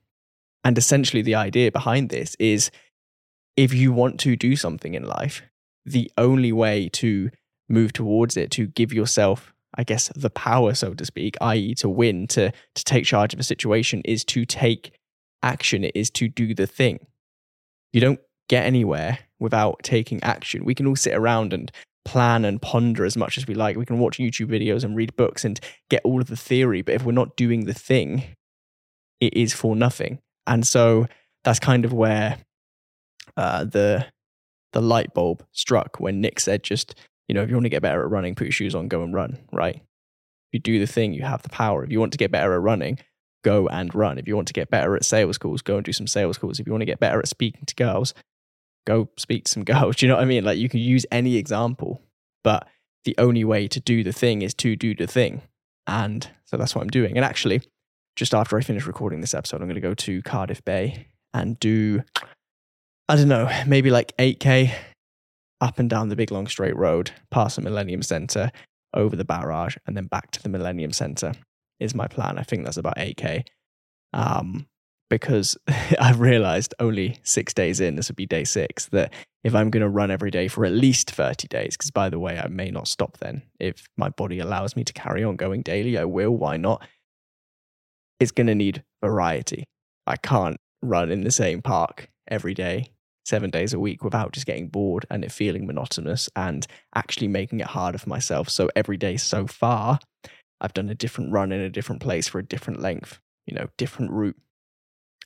And 0.62 0.76
essentially, 0.76 1.22
the 1.22 1.34
idea 1.34 1.72
behind 1.72 2.10
this 2.10 2.36
is 2.38 2.70
if 3.56 3.72
you 3.72 3.92
want 3.92 4.20
to 4.20 4.36
do 4.36 4.56
something 4.56 4.92
in 4.94 5.04
life, 5.04 5.42
the 5.86 6.10
only 6.18 6.52
way 6.52 6.90
to 6.90 7.30
move 7.68 7.92
towards 7.92 8.36
it, 8.36 8.50
to 8.50 8.66
give 8.66 8.92
yourself, 8.92 9.54
I 9.76 9.84
guess, 9.84 10.10
the 10.16 10.30
power, 10.30 10.74
so 10.74 10.94
to 10.94 11.04
speak, 11.04 11.36
i.e., 11.40 11.74
to 11.76 11.88
win, 11.88 12.26
to, 12.28 12.52
to 12.74 12.84
take 12.84 13.04
charge 13.04 13.32
of 13.32 13.40
a 13.40 13.44
situation, 13.44 14.02
is 14.04 14.24
to 14.26 14.44
take 14.44 14.92
action. 15.42 15.84
It 15.84 15.92
is 15.94 16.10
to 16.10 16.28
do 16.28 16.54
the 16.54 16.66
thing. 16.66 17.00
You 17.92 18.00
don't 18.00 18.20
get 18.48 18.64
anywhere 18.64 19.20
without 19.38 19.80
taking 19.82 20.22
action. 20.22 20.64
We 20.64 20.74
can 20.74 20.86
all 20.86 20.96
sit 20.96 21.14
around 21.14 21.52
and 21.52 21.70
plan 22.04 22.44
and 22.44 22.60
ponder 22.60 23.04
as 23.04 23.16
much 23.16 23.38
as 23.38 23.46
we 23.46 23.54
like. 23.54 23.76
We 23.76 23.86
can 23.86 23.98
watch 23.98 24.18
YouTube 24.18 24.48
videos 24.48 24.84
and 24.84 24.96
read 24.96 25.14
books 25.16 25.44
and 25.44 25.60
get 25.88 26.02
all 26.04 26.20
of 26.20 26.28
the 26.28 26.36
theory. 26.36 26.82
But 26.82 26.94
if 26.94 27.04
we're 27.04 27.12
not 27.12 27.36
doing 27.36 27.66
the 27.66 27.74
thing, 27.74 28.24
it 29.20 29.36
is 29.36 29.52
for 29.52 29.76
nothing. 29.76 30.18
And 30.46 30.66
so 30.66 31.06
that's 31.44 31.60
kind 31.60 31.84
of 31.84 31.92
where 31.92 32.38
uh, 33.36 33.64
the 33.64 34.06
the 34.72 34.80
light 34.80 35.12
bulb 35.14 35.44
struck 35.52 35.98
when 35.98 36.20
Nick 36.20 36.38
said, 36.40 36.62
just, 36.62 36.94
you 37.30 37.34
know, 37.34 37.42
if 37.42 37.48
you 37.48 37.54
want 37.54 37.64
to 37.64 37.70
get 37.70 37.80
better 37.80 38.02
at 38.02 38.10
running, 38.10 38.34
put 38.34 38.48
your 38.48 38.52
shoes 38.52 38.74
on, 38.74 38.88
go 38.88 39.04
and 39.04 39.14
run, 39.14 39.38
right? 39.52 39.76
If 39.76 40.50
you 40.50 40.58
do 40.58 40.80
the 40.80 40.86
thing, 40.88 41.12
you 41.12 41.22
have 41.22 41.42
the 41.42 41.48
power. 41.48 41.84
If 41.84 41.92
you 41.92 42.00
want 42.00 42.10
to 42.10 42.18
get 42.18 42.32
better 42.32 42.54
at 42.54 42.60
running, 42.60 42.98
go 43.44 43.68
and 43.68 43.94
run. 43.94 44.18
If 44.18 44.26
you 44.26 44.34
want 44.34 44.48
to 44.48 44.52
get 44.52 44.68
better 44.68 44.96
at 44.96 45.04
sales 45.04 45.38
calls, 45.38 45.62
go 45.62 45.76
and 45.76 45.84
do 45.84 45.92
some 45.92 46.08
sales 46.08 46.38
calls. 46.38 46.58
If 46.58 46.66
you 46.66 46.72
want 46.72 46.80
to 46.80 46.86
get 46.86 46.98
better 46.98 47.20
at 47.20 47.28
speaking 47.28 47.66
to 47.66 47.74
girls, 47.76 48.14
go 48.84 49.10
speak 49.16 49.44
to 49.44 49.50
some 49.52 49.62
girls. 49.72 49.94
Do 49.94 50.06
you 50.06 50.10
know 50.10 50.16
what 50.16 50.24
I 50.24 50.26
mean? 50.26 50.42
Like 50.42 50.58
you 50.58 50.68
can 50.68 50.80
use 50.80 51.06
any 51.12 51.36
example, 51.36 52.02
but 52.42 52.66
the 53.04 53.14
only 53.16 53.44
way 53.44 53.68
to 53.68 53.78
do 53.78 54.02
the 54.02 54.12
thing 54.12 54.42
is 54.42 54.52
to 54.54 54.74
do 54.74 54.92
the 54.96 55.06
thing. 55.06 55.42
And 55.86 56.28
so 56.46 56.56
that's 56.56 56.74
what 56.74 56.82
I'm 56.82 56.88
doing. 56.88 57.14
And 57.14 57.24
actually, 57.24 57.62
just 58.16 58.34
after 58.34 58.58
I 58.58 58.60
finish 58.62 58.86
recording 58.86 59.20
this 59.20 59.34
episode, 59.34 59.62
I'm 59.62 59.68
going 59.68 59.76
to 59.76 59.80
go 59.80 59.94
to 59.94 60.20
Cardiff 60.22 60.64
Bay 60.64 61.06
and 61.32 61.60
do, 61.60 62.02
I 63.08 63.14
don't 63.14 63.28
know, 63.28 63.48
maybe 63.68 63.90
like 63.90 64.16
8K 64.16 64.74
up 65.60 65.78
and 65.78 65.90
down 65.90 66.08
the 66.08 66.16
big 66.16 66.30
long 66.30 66.46
straight 66.46 66.76
road, 66.76 67.10
past 67.30 67.56
the 67.56 67.62
Millennium 67.62 68.02
Centre, 68.02 68.50
over 68.94 69.14
the 69.16 69.24
barrage, 69.24 69.76
and 69.86 69.96
then 69.96 70.06
back 70.06 70.30
to 70.32 70.42
the 70.42 70.48
Millennium 70.48 70.92
Centre 70.92 71.32
is 71.78 71.94
my 71.94 72.08
plan. 72.08 72.38
I 72.38 72.42
think 72.42 72.64
that's 72.64 72.76
about 72.76 72.96
8K. 72.96 73.44
Um, 74.12 74.66
because 75.08 75.56
I've 76.00 76.20
realized 76.20 76.74
only 76.78 77.18
six 77.22 77.52
days 77.54 77.80
in, 77.80 77.96
this 77.96 78.08
would 78.08 78.16
be 78.16 78.26
day 78.26 78.44
six, 78.44 78.86
that 78.86 79.12
if 79.42 79.54
I'm 79.54 79.70
going 79.70 79.82
to 79.82 79.88
run 79.88 80.10
every 80.10 80.30
day 80.30 80.48
for 80.48 80.64
at 80.64 80.72
least 80.72 81.10
30 81.10 81.48
days, 81.48 81.76
because 81.76 81.90
by 81.90 82.08
the 82.08 82.18
way, 82.18 82.38
I 82.38 82.48
may 82.48 82.70
not 82.70 82.88
stop 82.88 83.18
then. 83.18 83.42
If 83.58 83.88
my 83.96 84.08
body 84.08 84.38
allows 84.38 84.76
me 84.76 84.84
to 84.84 84.92
carry 84.92 85.24
on 85.24 85.36
going 85.36 85.62
daily, 85.62 85.98
I 85.98 86.04
will. 86.04 86.32
Why 86.32 86.56
not? 86.56 86.82
it's 88.20 88.30
going 88.30 88.46
to 88.46 88.54
need 88.54 88.84
variety. 89.02 89.64
I 90.06 90.16
can't 90.16 90.58
run 90.82 91.10
in 91.10 91.24
the 91.24 91.30
same 91.30 91.62
park 91.62 92.08
every 92.28 92.54
day, 92.54 92.92
seven 93.30 93.48
days 93.48 93.72
a 93.72 93.80
week 93.80 94.04
without 94.04 94.32
just 94.32 94.46
getting 94.46 94.68
bored 94.68 95.06
and 95.08 95.24
it 95.24 95.32
feeling 95.32 95.66
monotonous 95.66 96.28
and 96.36 96.66
actually 96.94 97.28
making 97.28 97.60
it 97.60 97.68
harder 97.68 97.96
for 97.96 98.10
myself. 98.10 98.50
So 98.50 98.68
every 98.76 98.98
day 98.98 99.16
so 99.16 99.46
far, 99.46 99.98
I've 100.60 100.74
done 100.74 100.90
a 100.90 100.94
different 100.94 101.32
run 101.32 101.52
in 101.52 101.60
a 101.60 101.70
different 101.70 102.02
place 102.02 102.28
for 102.28 102.38
a 102.38 102.44
different 102.44 102.80
length, 102.80 103.18
you 103.46 103.54
know, 103.54 103.68
different 103.78 104.10
route, 104.10 104.36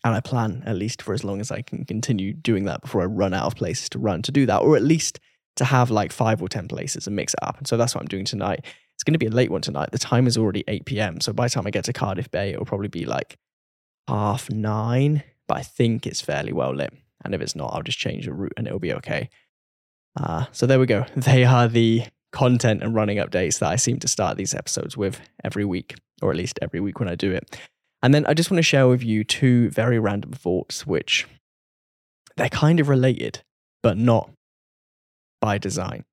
And 0.05 0.15
I 0.15 0.21
plan 0.21 0.63
at 0.67 0.77
least 0.77 1.03
for 1.03 1.15
as 1.15 1.25
long 1.25 1.41
as 1.41 1.51
I 1.51 1.63
can 1.63 1.85
continue 1.85 2.33
doing 2.33 2.65
that 2.67 2.83
before 2.83 3.03
I 3.03 3.07
run 3.07 3.35
out 3.35 3.47
of 3.47 3.57
places 3.57 3.89
to 3.91 3.99
run 3.99 4.23
to 4.23 4.33
do 4.33 4.47
that, 4.47 4.63
or 4.63 4.77
at 4.77 4.83
least 4.83 5.19
to 5.57 5.65
have 5.65 5.91
like 5.91 6.13
five 6.13 6.43
or 6.43 6.49
10 6.49 6.69
places 6.69 7.07
and 7.07 7.17
mix 7.17 7.35
it 7.35 7.43
up. 7.43 7.59
And 7.59 7.67
so 7.67 7.77
that's 7.77 7.95
what 7.95 8.03
I'm 8.03 8.09
doing 8.09 8.25
tonight. 8.25 8.65
It's 8.95 9.03
going 9.03 9.15
to 9.15 9.19
be 9.19 9.27
a 9.27 9.31
late 9.31 9.51
one 9.51 9.61
tonight. 9.63 9.91
The 9.91 9.99
time 9.99 10.27
is 10.27 10.37
already 10.37 10.63
8 10.69 10.85
p.m. 10.85 11.21
So 11.21 11.33
by 11.33 11.47
the 11.47 11.51
time 11.51 11.67
I 11.67 11.71
get 11.71 11.85
to 11.85 11.93
Cardiff 11.93 12.31
Bay, 12.31 12.51
it'll 12.51 12.65
probably 12.65 12.89
be 12.89 13.07
like 13.07 13.39
half 14.07 14.51
nine, 14.51 15.23
but 15.49 15.57
I 15.57 15.63
think 15.63 16.07
it's 16.07 16.21
fairly 16.21 16.53
well 16.53 16.75
lit. 16.75 16.93
And 17.25 17.35
if 17.35 17.41
it's 17.41 17.57
not, 17.57 17.73
I'll 17.75 17.83
just 17.83 17.99
change 17.99 18.27
the 18.27 18.33
route 18.33 18.53
and 18.57 18.67
it'll 18.67 18.79
be 18.79 18.93
okay. 18.95 19.31
Uh, 20.21 20.47
so 20.53 20.67
there 20.67 20.79
we 20.79 20.87
go. 20.87 21.07
They 21.17 21.45
are 21.45 21.69
the 21.69 22.05
content 22.33 22.83
and 22.83 22.95
running 22.95 23.19
updates 23.19 23.61
that 23.61 23.71
I 23.71 23.77
seem 23.77 23.99
to 24.01 24.09
start 24.09 24.37
these 24.37 24.55
episodes 24.55 24.97
with 24.97 25.21
every 25.45 25.65
week, 25.65 25.95
or 26.21 26.31
at 26.31 26.37
least 26.37 26.59
every 26.61 26.81
week 26.81 26.99
when 26.99 27.09
I 27.09 27.15
do 27.15 27.31
it. 27.31 27.59
And 28.03 28.13
then 28.13 28.27
I 28.27 28.35
just 28.35 28.51
want 28.51 28.59
to 28.59 28.63
share 28.63 28.89
with 28.89 29.03
you 29.03 29.25
two 29.25 29.71
very 29.71 29.99
random 29.99 30.33
thoughts, 30.33 30.87
which 30.87 31.27
they're 32.37 32.49
kind 32.49 32.81
of 32.81 32.89
related, 32.89 33.43
but 33.83 33.97
not 33.97 34.31
by 35.41 35.59
design. 35.59 36.05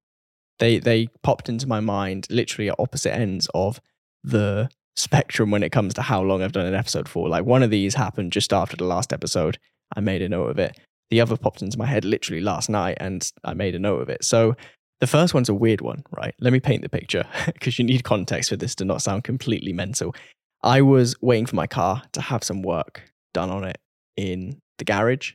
They 0.59 0.77
they 0.77 1.07
popped 1.23 1.49
into 1.49 1.67
my 1.67 1.79
mind 1.79 2.27
literally 2.29 2.69
at 2.69 2.75
opposite 2.79 3.13
ends 3.13 3.49
of 3.53 3.81
the 4.23 4.69
spectrum 4.95 5.51
when 5.51 5.63
it 5.63 5.71
comes 5.71 5.93
to 5.95 6.01
how 6.01 6.21
long 6.21 6.43
I've 6.43 6.51
done 6.51 6.65
an 6.65 6.75
episode 6.75 7.09
for. 7.09 7.27
Like 7.27 7.45
one 7.45 7.63
of 7.63 7.71
these 7.71 7.95
happened 7.95 8.31
just 8.31 8.53
after 8.53 8.77
the 8.77 8.85
last 8.85 9.11
episode. 9.11 9.57
I 9.95 9.99
made 9.99 10.21
a 10.21 10.29
note 10.29 10.49
of 10.51 10.59
it. 10.59 10.77
The 11.11 11.21
other 11.21 11.37
popped 11.37 11.61
into 11.61 11.77
my 11.77 11.85
head 11.85 12.05
literally 12.05 12.41
last 12.41 12.69
night 12.69 12.97
and 12.99 13.29
I 13.43 13.53
made 13.53 13.75
a 13.75 13.79
note 13.79 14.01
of 14.01 14.09
it. 14.09 14.23
So 14.23 14.55
the 15.01 15.07
first 15.07 15.33
one's 15.33 15.49
a 15.49 15.53
weird 15.53 15.81
one, 15.81 16.03
right? 16.11 16.33
Let 16.39 16.53
me 16.53 16.59
paint 16.59 16.81
the 16.81 16.89
picture 16.89 17.25
because 17.45 17.77
you 17.77 17.85
need 17.85 18.03
context 18.03 18.49
for 18.49 18.55
this 18.55 18.75
to 18.75 18.85
not 18.85 19.01
sound 19.01 19.23
completely 19.23 19.73
mental. 19.73 20.15
I 20.63 20.81
was 20.81 21.15
waiting 21.21 21.45
for 21.45 21.55
my 21.55 21.67
car 21.67 22.03
to 22.13 22.21
have 22.21 22.43
some 22.43 22.61
work 22.61 23.03
done 23.33 23.49
on 23.49 23.63
it 23.63 23.79
in 24.15 24.61
the 24.77 24.85
garage, 24.85 25.33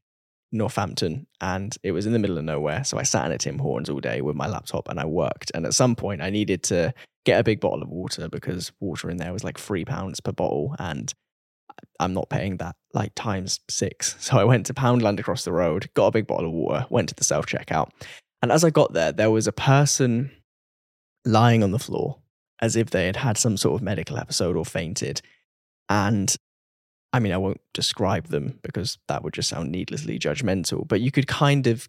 Northampton, 0.52 1.26
and 1.40 1.76
it 1.82 1.92
was 1.92 2.06
in 2.06 2.12
the 2.12 2.18
middle 2.18 2.38
of 2.38 2.44
nowhere. 2.44 2.84
So 2.84 2.98
I 2.98 3.02
sat 3.02 3.26
in 3.26 3.32
a 3.32 3.38
Tim 3.38 3.58
Hortons 3.58 3.90
all 3.90 4.00
day 4.00 4.20
with 4.20 4.36
my 4.36 4.46
laptop 4.46 4.88
and 4.88 5.00
I 5.00 5.04
worked. 5.04 5.50
And 5.54 5.66
at 5.66 5.74
some 5.74 5.96
point, 5.96 6.22
I 6.22 6.30
needed 6.30 6.62
to 6.64 6.94
get 7.24 7.40
a 7.40 7.44
big 7.44 7.60
bottle 7.60 7.82
of 7.82 7.88
water 7.88 8.28
because 8.28 8.72
water 8.80 9.10
in 9.10 9.16
there 9.16 9.32
was 9.32 9.44
like 9.44 9.58
three 9.58 9.84
pounds 9.84 10.20
per 10.20 10.32
bottle. 10.32 10.76
And 10.78 11.12
I'm 12.00 12.14
not 12.14 12.28
paying 12.28 12.58
that 12.58 12.76
like 12.92 13.12
times 13.14 13.60
six. 13.68 14.16
So 14.20 14.38
I 14.38 14.44
went 14.44 14.66
to 14.66 14.74
Poundland 14.74 15.20
across 15.20 15.44
the 15.44 15.52
road, 15.52 15.88
got 15.94 16.08
a 16.08 16.12
big 16.12 16.26
bottle 16.26 16.46
of 16.46 16.52
water, 16.52 16.86
went 16.90 17.08
to 17.10 17.14
the 17.14 17.24
self 17.24 17.46
checkout, 17.46 17.90
and 18.42 18.52
as 18.52 18.64
I 18.64 18.70
got 18.70 18.92
there, 18.92 19.12
there 19.12 19.30
was 19.30 19.46
a 19.46 19.52
person 19.52 20.30
lying 21.24 21.62
on 21.62 21.72
the 21.72 21.78
floor 21.78 22.18
as 22.60 22.76
if 22.76 22.90
they 22.90 23.06
had 23.06 23.16
had 23.16 23.36
some 23.36 23.56
sort 23.56 23.74
of 23.74 23.82
medical 23.82 24.16
episode 24.16 24.56
or 24.56 24.64
fainted. 24.64 25.20
And 25.88 26.34
I 27.12 27.18
mean, 27.18 27.32
I 27.32 27.38
won't 27.38 27.60
describe 27.72 28.28
them 28.28 28.58
because 28.62 28.98
that 29.08 29.22
would 29.22 29.34
just 29.34 29.48
sound 29.48 29.70
needlessly 29.70 30.18
judgmental, 30.18 30.86
but 30.86 31.00
you 31.00 31.10
could 31.10 31.26
kind 31.26 31.66
of 31.66 31.88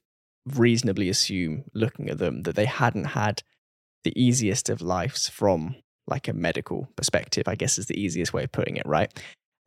reasonably 0.55 1.09
assume, 1.09 1.65
looking 1.73 2.09
at 2.09 2.17
them, 2.17 2.43
that 2.43 2.55
they 2.55 2.65
hadn't 2.65 3.05
had 3.05 3.43
the 4.03 4.13
easiest 4.21 4.69
of 4.69 4.81
lives 4.81 5.27
from 5.27 5.75
like 6.07 6.27
a 6.27 6.33
medical 6.33 6.87
perspective, 6.95 7.47
I 7.47 7.55
guess 7.55 7.77
is 7.77 7.87
the 7.87 7.99
easiest 7.99 8.33
way 8.33 8.45
of 8.45 8.51
putting 8.51 8.77
it, 8.77 8.85
right? 8.85 9.11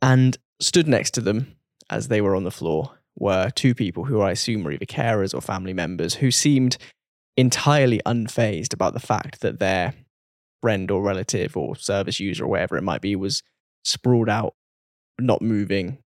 And 0.02 0.36
stood 0.60 0.88
next 0.88 1.12
to 1.12 1.20
them 1.20 1.56
as 1.88 2.08
they 2.08 2.20
were 2.20 2.36
on 2.36 2.44
the 2.44 2.50
floor 2.50 2.98
were 3.18 3.50
two 3.50 3.74
people 3.74 4.04
who 4.04 4.20
I 4.20 4.30
assume 4.30 4.62
were 4.62 4.72
either 4.72 4.86
carers 4.86 5.34
or 5.34 5.40
family 5.40 5.74
members 5.74 6.14
who 6.14 6.30
seemed 6.30 6.78
entirely 7.36 8.00
unfazed 8.06 8.72
about 8.72 8.94
the 8.94 9.00
fact 9.00 9.40
that 9.40 9.58
their 9.58 9.94
friend 10.62 10.90
or 10.90 11.02
relative 11.02 11.56
or 11.56 11.76
service 11.76 12.20
user 12.20 12.44
or 12.44 12.48
whatever 12.48 12.76
it 12.76 12.82
might 12.82 13.00
be 13.00 13.16
was 13.16 13.42
sprawled 13.84 14.28
out, 14.28 14.54
not 15.18 15.42
moving 15.42 15.98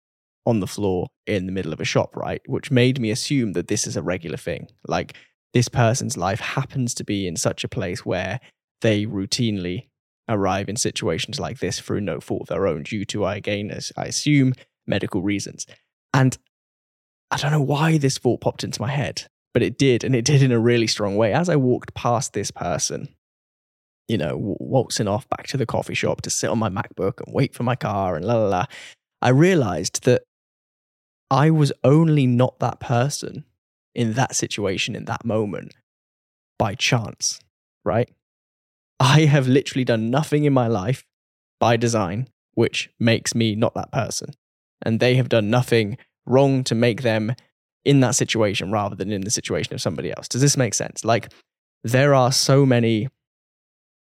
on 0.46 0.60
the 0.60 0.66
floor 0.66 1.08
in 1.26 1.46
the 1.46 1.52
middle 1.52 1.72
of 1.72 1.80
a 1.80 1.84
shop, 1.84 2.16
right? 2.16 2.42
Which 2.46 2.70
made 2.70 3.00
me 3.00 3.10
assume 3.10 3.52
that 3.52 3.68
this 3.68 3.86
is 3.86 3.96
a 3.96 4.02
regular 4.02 4.36
thing. 4.36 4.68
Like 4.86 5.16
this 5.52 5.68
person's 5.68 6.16
life 6.16 6.40
happens 6.40 6.94
to 6.94 7.04
be 7.04 7.26
in 7.26 7.36
such 7.36 7.64
a 7.64 7.68
place 7.68 8.04
where 8.04 8.40
they 8.80 9.06
routinely 9.06 9.88
arrive 10.28 10.68
in 10.68 10.76
situations 10.76 11.38
like 11.38 11.58
this 11.58 11.80
through 11.80 12.00
no 12.00 12.20
fault 12.20 12.42
of 12.42 12.48
their 12.48 12.66
own, 12.66 12.82
due 12.82 13.04
to, 13.06 13.24
I 13.24 13.36
again, 13.36 13.70
as 13.70 13.92
I 13.96 14.04
assume, 14.04 14.54
medical 14.86 15.22
reasons. 15.22 15.66
And 16.12 16.36
I 17.30 17.36
don't 17.36 17.52
know 17.52 17.60
why 17.60 17.98
this 17.98 18.18
thought 18.18 18.40
popped 18.40 18.64
into 18.64 18.80
my 18.80 18.90
head, 18.90 19.28
but 19.52 19.62
it 19.62 19.78
did. 19.78 20.04
And 20.04 20.14
it 20.14 20.24
did 20.24 20.42
in 20.42 20.52
a 20.52 20.58
really 20.58 20.86
strong 20.86 21.16
way. 21.16 21.32
As 21.32 21.48
I 21.48 21.56
walked 21.56 21.94
past 21.94 22.32
this 22.32 22.50
person, 22.50 23.08
you 24.08 24.18
know, 24.18 24.36
waltzing 24.36 25.08
off 25.08 25.28
back 25.28 25.46
to 25.48 25.56
the 25.56 25.66
coffee 25.66 25.94
shop 25.94 26.22
to 26.22 26.30
sit 26.30 26.50
on 26.50 26.58
my 26.58 26.68
MacBook 26.68 27.20
and 27.24 27.34
wait 27.34 27.54
for 27.54 27.62
my 27.62 27.74
car 27.74 28.16
and 28.16 28.24
la 28.24 28.34
la 28.34 28.48
la, 28.48 28.66
I 29.22 29.30
realized 29.30 30.04
that 30.04 30.22
I 31.30 31.50
was 31.50 31.72
only 31.82 32.26
not 32.26 32.58
that 32.60 32.80
person 32.80 33.44
in 33.94 34.12
that 34.12 34.34
situation, 34.36 34.94
in 34.94 35.06
that 35.06 35.24
moment, 35.24 35.74
by 36.58 36.74
chance, 36.74 37.40
right? 37.84 38.10
I 39.00 39.22
have 39.22 39.48
literally 39.48 39.84
done 39.84 40.10
nothing 40.10 40.44
in 40.44 40.52
my 40.52 40.66
life 40.66 41.04
by 41.60 41.76
design 41.76 42.28
which 42.54 42.90
makes 43.00 43.34
me 43.34 43.54
not 43.54 43.74
that 43.74 43.92
person. 43.92 44.32
And 44.82 45.00
they 45.00 45.16
have 45.16 45.28
done 45.28 45.50
nothing 45.50 45.98
wrong 46.26 46.64
to 46.64 46.74
make 46.74 47.02
them 47.02 47.34
in 47.84 48.00
that 48.00 48.14
situation 48.14 48.70
rather 48.70 48.94
than 48.94 49.10
in 49.10 49.22
the 49.22 49.30
situation 49.30 49.74
of 49.74 49.80
somebody 49.80 50.10
else. 50.10 50.28
Does 50.28 50.40
this 50.40 50.56
make 50.56 50.74
sense? 50.74 51.04
Like, 51.04 51.32
there 51.82 52.14
are 52.14 52.32
so 52.32 52.64
many 52.64 53.08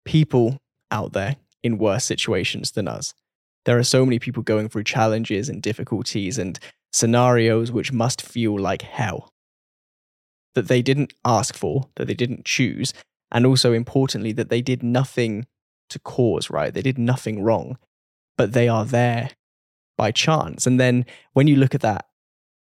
people 0.05 0.59
out 0.91 1.13
there 1.13 1.37
in 1.63 1.79
worse 1.79 2.05
situations 2.05 2.73
than 2.73 2.87
us. 2.87 3.13
There 3.65 3.79
are 3.79 3.85
so 3.85 4.05
many 4.05 4.21
people 4.21 4.43
going 4.43 4.69
through 4.69 4.85
challenges 4.85 5.49
and 5.49 5.61
difficulties 5.61 6.39
and 6.39 6.59
scenarios 6.93 7.73
which 7.73 7.93
must 7.93 8.23
feel 8.23 8.57
like 8.57 8.83
hell 8.83 9.33
that 10.55 10.69
they 10.69 10.81
didn't 10.81 11.13
ask 11.25 11.55
for, 11.55 11.89
that 11.97 12.07
they 12.07 12.15
didn't 12.15 12.45
choose, 12.45 12.95
and 13.31 13.47
also 13.47 13.73
importantly, 13.73 14.33
that 14.33 14.49
they 14.49 14.63
did 14.63 14.83
nothing 14.83 15.47
to 15.91 15.99
cause, 15.99 16.51
right? 16.51 16.73
They 16.73 16.83
did 16.83 16.99
nothing 16.99 17.43
wrong, 17.43 17.79
but 18.37 18.53
they 18.53 18.69
are 18.69 18.85
there 18.85 19.31
by 19.97 20.11
chance. 20.11 20.67
And 20.67 20.79
then 20.79 21.07
when 21.33 21.47
you 21.47 21.57
look 21.57 21.75
at 21.75 21.81
that 21.83 22.07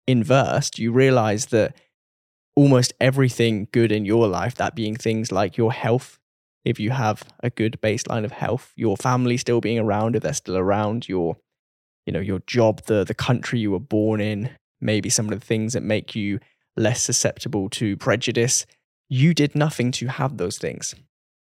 inversed, 0.06 0.78
you 0.78 0.92
realize 0.92 1.46
that 1.46 1.76
almost 2.54 2.92
everything 3.00 3.68
good 3.72 3.92
in 3.92 4.04
your 4.04 4.26
life, 4.26 4.54
that 4.56 4.74
being 4.74 4.96
things 4.96 5.30
like 5.30 5.56
your 5.56 5.72
health, 5.72 6.18
if 6.64 6.80
you 6.80 6.90
have 6.90 7.22
a 7.42 7.50
good 7.50 7.78
baseline 7.82 8.24
of 8.24 8.32
health, 8.32 8.72
your 8.76 8.96
family 8.96 9.36
still 9.36 9.60
being 9.60 9.78
around, 9.78 10.16
if 10.16 10.22
they're 10.22 10.32
still 10.32 10.56
around, 10.56 11.08
your, 11.08 11.36
you 12.06 12.12
know, 12.12 12.20
your 12.20 12.40
job, 12.46 12.82
the 12.86 13.04
the 13.04 13.14
country 13.14 13.58
you 13.58 13.70
were 13.70 13.78
born 13.78 14.20
in, 14.20 14.50
maybe 14.80 15.08
some 15.08 15.30
of 15.30 15.38
the 15.38 15.46
things 15.46 15.74
that 15.74 15.82
make 15.82 16.14
you 16.14 16.40
less 16.76 17.02
susceptible 17.02 17.68
to 17.70 17.96
prejudice. 17.96 18.66
You 19.08 19.34
did 19.34 19.54
nothing 19.54 19.92
to 19.92 20.08
have 20.08 20.36
those 20.36 20.58
things, 20.58 20.94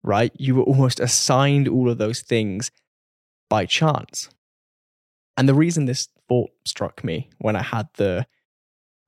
right? 0.02 0.32
You 0.38 0.54
were 0.54 0.62
almost 0.62 1.00
assigned 1.00 1.68
all 1.68 1.90
of 1.90 1.98
those 1.98 2.20
things 2.20 2.70
by 3.50 3.66
chance. 3.66 4.30
And 5.36 5.48
the 5.48 5.54
reason 5.54 5.84
this 5.84 6.08
thought 6.28 6.50
struck 6.64 7.04
me 7.04 7.28
when 7.38 7.56
I 7.56 7.62
had 7.62 7.88
the 7.94 8.26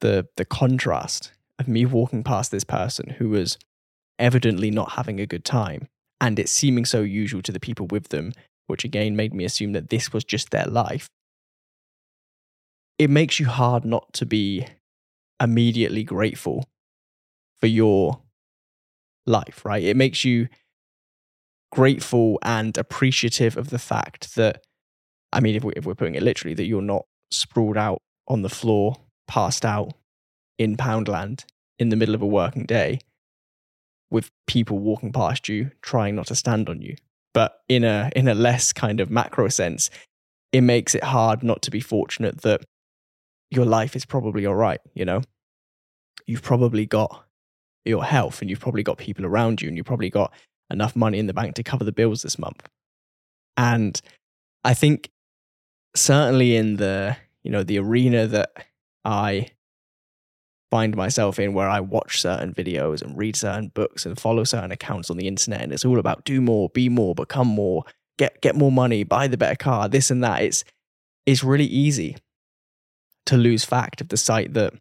the 0.01 0.27
the 0.37 0.45
contrast 0.45 1.33
of 1.59 1.69
me 1.69 1.87
walking 1.87 2.23
past 2.23 2.51
this 2.51 2.65
person 2.65 3.11
who 3.19 3.31
was 3.31 3.57
evidently 4.19 4.71
not 4.71 4.93
having 4.93 5.21
a 5.21 5.27
good 5.27 5.45
time 5.45 5.89
and 6.21 6.39
it 6.39 6.49
seeming 6.49 6.85
so 6.85 7.03
usual 7.03 7.43
to 7.43 7.53
the 7.53 7.61
people 7.61 7.87
with 7.87 8.09
them, 8.09 8.33
which 8.67 8.85
again 8.85 9.17
made 9.17 9.35
me 9.35 9.45
assume 9.45 9.73
that 9.73 9.91
this 9.91 10.13
was 10.13 10.25
just 10.25 10.51
their 10.51 10.67
life. 10.67 11.09
It 12.99 13.11
makes 13.11 13.41
you 13.41 13.47
hard 13.47 13.85
not 13.85 14.13
to 14.15 14.27
be 14.27 14.67
immediately 15.41 16.05
grateful 16.05 16.69
for 17.61 17.67
your 17.67 18.21
life, 19.27 19.65
right? 19.65 19.83
It 19.83 19.97
makes 19.97 20.25
you 20.25 20.49
grateful 21.73 22.39
and 22.43 22.77
appreciative 22.79 23.57
of 23.57 23.71
the 23.71 23.79
fact 23.79 24.35
that 24.37 24.63
I 25.33 25.41
mean, 25.41 25.57
if, 25.57 25.65
we, 25.65 25.73
if 25.75 25.85
we're 25.85 25.97
putting 25.97 26.15
it 26.15 26.23
literally, 26.23 26.55
that 26.55 26.67
you're 26.67 26.81
not 26.81 27.07
sprawled 27.33 27.77
out 27.77 28.01
on 28.29 28.43
the 28.43 28.49
floor, 28.49 28.97
passed 29.27 29.65
out 29.65 29.93
in 30.59 30.77
Poundland 30.77 31.45
in 31.79 31.89
the 31.89 31.97
middle 31.97 32.15
of 32.15 32.23
a 32.23 32.27
working 32.27 32.65
day 32.65 33.01
with 34.11 34.31
people 34.47 34.79
walking 34.79 35.13
past 35.13 35.49
you, 35.49 35.73
trying 35.83 36.15
not 36.15 36.29
to 36.29 36.37
stand 36.37 36.69
on 36.69 36.81
you. 36.81 36.95
But 37.33 37.59
in 37.69 37.83
a 37.83 38.13
in 38.15 38.29
a 38.29 38.35
less 38.35 38.73
kind 38.73 39.01
of 39.01 39.11
macro 39.11 39.49
sense, 39.49 39.91
it 40.53 40.61
makes 40.61 40.95
it 40.95 41.03
hard 41.03 41.43
not 41.43 41.63
to 41.63 41.73
be 41.73 41.81
fortunate 41.81 42.43
that 42.43 42.65
your 43.51 43.65
life 43.65 43.97
is 43.97 44.05
probably 44.05 44.47
all 44.47 44.55
right, 44.55 44.81
you 44.95 45.05
know? 45.05 45.23
You've 46.27 46.43
probably 46.43 46.87
got 46.87 47.24
your 47.85 48.05
health 48.05 48.41
and 48.41 48.51
you've 48.51 48.61
probably 48.61 48.83
got 48.83 48.99
people 48.99 49.27
around 49.27 49.61
you 49.61 49.69
and 49.69 49.77
you've 49.77 49.87
probably 49.87 50.11
got 50.11 50.33
enough 50.71 50.97
money 50.97 51.19
in 51.19 51.27
the 51.27 51.35
bank 51.35 51.55
to 51.55 51.63
cover 51.63 51.85
the 51.85 51.93
bills 51.93 52.23
this 52.23 52.39
month. 52.39 52.63
And 53.57 54.01
I 54.65 54.75
think 54.75 55.11
certainly 55.95 56.57
in 56.57 56.77
the 56.77 57.17
you 57.43 57.51
know 57.51 57.63
the 57.63 57.79
arena 57.79 58.27
that 58.27 58.51
I 59.05 59.49
find 60.71 60.97
myself 60.97 61.39
in 61.39 61.55
where 61.55 61.69
I 61.69 61.79
watch 61.81 62.21
certain 62.21 62.53
videos 62.53 63.01
and 63.01 63.17
read 63.17 63.37
certain 63.37 63.69
books 63.69 64.07
and 64.07 64.19
follow 64.19 64.43
certain 64.43 64.73
accounts 64.73 65.09
on 65.09 65.17
the 65.17 65.29
internet 65.29 65.61
and 65.61 65.73
it's 65.73 65.85
all 65.85 66.01
about 66.01 66.25
do 66.25 66.41
more, 66.41 66.69
be 66.71 66.89
more, 66.89 67.15
become 67.15 67.47
more, 67.47 67.85
get 68.19 68.41
get 68.41 68.57
more 68.57 68.73
money, 68.73 69.05
buy 69.05 69.29
the 69.29 69.37
better 69.37 69.57
car, 69.57 69.89
this 69.89 70.11
and 70.11 70.25
that. 70.25 70.43
It's 70.43 70.65
it's 71.27 71.45
really 71.45 71.67
easy 71.67 72.17
to 73.27 73.37
lose 73.37 73.65
fact 73.65 74.01
of 74.01 74.09
the 74.09 74.17
sight 74.17 74.55
that 74.55 74.75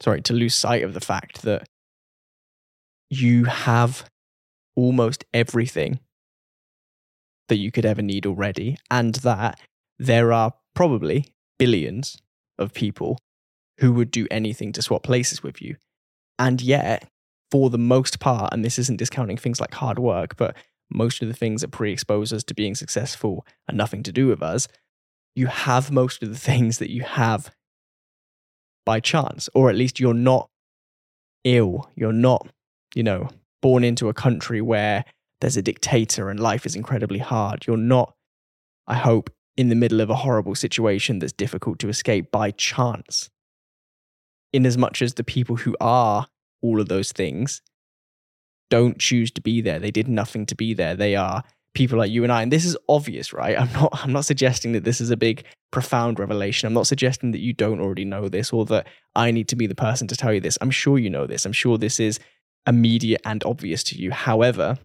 sorry, 0.00 0.22
to 0.22 0.32
lose 0.32 0.54
sight 0.54 0.82
of 0.82 0.94
the 0.94 1.00
fact 1.00 1.42
that 1.42 1.68
you 3.10 3.44
have 3.44 4.08
almost 4.76 5.24
everything 5.32 5.98
that 7.48 7.56
you 7.56 7.72
could 7.72 7.86
ever 7.86 8.02
need 8.02 8.26
already, 8.26 8.76
and 8.90 9.16
that 9.16 9.58
there 9.98 10.32
are 10.32 10.52
probably 10.74 11.32
billions 11.58 12.18
of 12.58 12.74
people 12.74 13.18
who 13.78 13.92
would 13.92 14.10
do 14.10 14.26
anything 14.30 14.72
to 14.72 14.82
swap 14.82 15.02
places 15.02 15.42
with 15.42 15.62
you. 15.62 15.76
And 16.38 16.60
yet, 16.60 17.08
for 17.50 17.70
the 17.70 17.78
most 17.78 18.20
part, 18.20 18.52
and 18.52 18.64
this 18.64 18.78
isn't 18.78 18.98
discounting 18.98 19.36
things 19.36 19.60
like 19.60 19.74
hard 19.74 19.98
work, 19.98 20.36
but 20.36 20.56
most 20.90 21.22
of 21.22 21.28
the 21.28 21.34
things 21.34 21.62
that 21.62 21.70
pre 21.70 21.92
expose 21.92 22.32
us 22.32 22.44
to 22.44 22.54
being 22.54 22.74
successful 22.74 23.46
are 23.68 23.74
nothing 23.74 24.02
to 24.02 24.12
do 24.12 24.26
with 24.26 24.42
us, 24.42 24.68
you 25.34 25.46
have 25.46 25.90
most 25.90 26.22
of 26.22 26.28
the 26.28 26.38
things 26.38 26.78
that 26.78 26.90
you 26.90 27.02
have 27.02 27.50
by 28.88 29.00
chance, 29.00 29.50
or 29.54 29.68
at 29.68 29.76
least 29.76 30.00
you're 30.00 30.14
not 30.14 30.48
ill. 31.44 31.90
You're 31.94 32.10
not, 32.10 32.48
you 32.94 33.02
know, 33.02 33.28
born 33.60 33.84
into 33.84 34.08
a 34.08 34.14
country 34.14 34.62
where 34.62 35.04
there's 35.42 35.58
a 35.58 35.62
dictator 35.62 36.30
and 36.30 36.40
life 36.40 36.64
is 36.64 36.74
incredibly 36.74 37.18
hard. 37.18 37.66
You're 37.66 37.76
not, 37.76 38.14
I 38.86 38.94
hope, 38.94 39.28
in 39.58 39.68
the 39.68 39.74
middle 39.74 40.00
of 40.00 40.08
a 40.08 40.14
horrible 40.14 40.54
situation 40.54 41.18
that's 41.18 41.34
difficult 41.34 41.78
to 41.80 41.90
escape 41.90 42.30
by 42.30 42.50
chance. 42.50 43.28
In 44.54 44.64
as 44.64 44.78
much 44.78 45.02
as 45.02 45.12
the 45.12 45.22
people 45.22 45.56
who 45.56 45.76
are 45.82 46.28
all 46.62 46.80
of 46.80 46.88
those 46.88 47.12
things 47.12 47.60
don't 48.70 48.98
choose 48.98 49.30
to 49.32 49.42
be 49.42 49.60
there, 49.60 49.78
they 49.78 49.90
did 49.90 50.08
nothing 50.08 50.46
to 50.46 50.54
be 50.54 50.72
there. 50.72 50.96
They 50.96 51.14
are 51.14 51.44
people 51.74 51.98
like 51.98 52.10
you 52.10 52.22
and 52.24 52.32
I. 52.32 52.42
And 52.42 52.52
this 52.52 52.64
is 52.64 52.76
obvious, 52.88 53.32
right? 53.32 53.58
I'm 53.58 53.72
not 53.72 53.90
I'm 54.04 54.12
not 54.12 54.24
suggesting 54.24 54.72
that 54.72 54.84
this 54.84 55.00
is 55.00 55.10
a 55.10 55.16
big 55.16 55.44
profound 55.70 56.18
revelation. 56.18 56.66
I'm 56.66 56.74
not 56.74 56.86
suggesting 56.86 57.32
that 57.32 57.40
you 57.40 57.52
don't 57.52 57.80
already 57.80 58.04
know 58.04 58.28
this 58.28 58.52
or 58.52 58.64
that 58.66 58.86
I 59.14 59.30
need 59.30 59.48
to 59.48 59.56
be 59.56 59.66
the 59.66 59.74
person 59.74 60.08
to 60.08 60.16
tell 60.16 60.32
you 60.32 60.40
this. 60.40 60.58
I'm 60.60 60.70
sure 60.70 60.98
you 60.98 61.10
know 61.10 61.26
this. 61.26 61.44
I'm 61.44 61.52
sure 61.52 61.78
this 61.78 62.00
is 62.00 62.18
immediate 62.66 63.20
and 63.24 63.42
obvious 63.44 63.82
to 63.84 63.96
you. 63.96 64.10
However, 64.10 64.78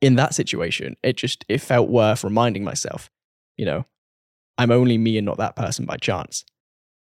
in 0.00 0.16
that 0.16 0.34
situation, 0.34 0.96
it 1.02 1.16
just 1.16 1.44
it 1.48 1.60
felt 1.60 1.88
worth 1.88 2.24
reminding 2.24 2.64
myself, 2.64 3.10
you 3.56 3.64
know, 3.64 3.86
I'm 4.58 4.70
only 4.70 4.98
me 4.98 5.18
and 5.18 5.24
not 5.24 5.38
that 5.38 5.56
person 5.56 5.84
by 5.84 5.96
chance. 5.96 6.44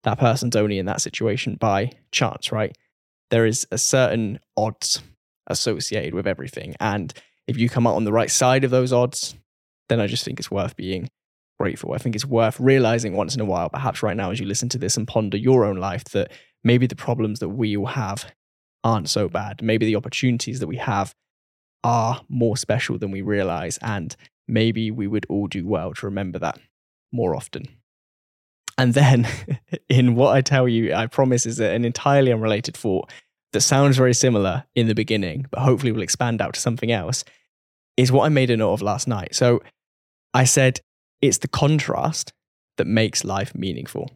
That 0.03 0.19
person's 0.19 0.55
only 0.55 0.79
in 0.79 0.85
that 0.87 1.01
situation 1.01 1.55
by 1.55 1.91
chance, 2.11 2.51
right? 2.51 2.75
There 3.29 3.45
is 3.45 3.67
a 3.71 3.77
certain 3.77 4.39
odds 4.57 5.01
associated 5.47 6.13
with 6.13 6.27
everything. 6.27 6.75
And 6.79 7.13
if 7.47 7.57
you 7.57 7.69
come 7.69 7.87
out 7.87 7.95
on 7.95 8.03
the 8.03 8.13
right 8.13 8.31
side 8.31 8.63
of 8.63 8.71
those 8.71 8.93
odds, 8.93 9.35
then 9.89 9.99
I 9.99 10.07
just 10.07 10.23
think 10.23 10.39
it's 10.39 10.51
worth 10.51 10.75
being 10.75 11.09
grateful. 11.59 11.93
I 11.93 11.97
think 11.97 12.15
it's 12.15 12.25
worth 12.25 12.59
realizing 12.59 13.15
once 13.15 13.35
in 13.35 13.41
a 13.41 13.45
while, 13.45 13.69
perhaps 13.69 14.01
right 14.01 14.17
now 14.17 14.31
as 14.31 14.39
you 14.39 14.45
listen 14.45 14.69
to 14.69 14.77
this 14.77 14.97
and 14.97 15.07
ponder 15.07 15.37
your 15.37 15.65
own 15.65 15.77
life, 15.77 16.03
that 16.05 16.31
maybe 16.63 16.87
the 16.87 16.95
problems 16.95 17.39
that 17.39 17.49
we 17.49 17.75
all 17.77 17.87
have 17.87 18.31
aren't 18.83 19.09
so 19.09 19.27
bad. 19.27 19.61
Maybe 19.61 19.85
the 19.85 19.95
opportunities 19.95 20.59
that 20.59 20.67
we 20.67 20.77
have 20.77 21.13
are 21.83 22.21
more 22.29 22.57
special 22.57 22.97
than 22.97 23.11
we 23.11 23.21
realize. 23.21 23.77
And 23.81 24.15
maybe 24.47 24.91
we 24.91 25.07
would 25.07 25.25
all 25.29 25.47
do 25.47 25.67
well 25.67 25.93
to 25.93 26.05
remember 26.05 26.39
that 26.39 26.59
more 27.11 27.35
often. 27.35 27.65
And 28.77 28.93
then, 28.93 29.27
in 29.89 30.15
what 30.15 30.35
I 30.35 30.41
tell 30.41 30.67
you, 30.67 30.93
I 30.93 31.07
promise 31.07 31.45
is 31.45 31.59
an 31.59 31.85
entirely 31.85 32.31
unrelated 32.31 32.75
thought 32.75 33.11
that 33.53 33.61
sounds 33.61 33.97
very 33.97 34.13
similar 34.13 34.65
in 34.75 34.87
the 34.87 34.95
beginning, 34.95 35.45
but 35.51 35.61
hopefully 35.61 35.91
will 35.91 36.01
expand 36.01 36.41
out 36.41 36.53
to 36.53 36.59
something 36.59 36.91
else, 36.91 37.23
is 37.97 38.11
what 38.11 38.25
I 38.25 38.29
made 38.29 38.49
a 38.49 38.57
note 38.57 38.73
of 38.73 38.81
last 38.81 39.07
night. 39.07 39.35
So 39.35 39.61
I 40.33 40.45
said, 40.45 40.79
it's 41.21 41.39
the 41.39 41.47
contrast 41.47 42.33
that 42.77 42.87
makes 42.87 43.23
life 43.23 43.53
meaningful. 43.53 44.09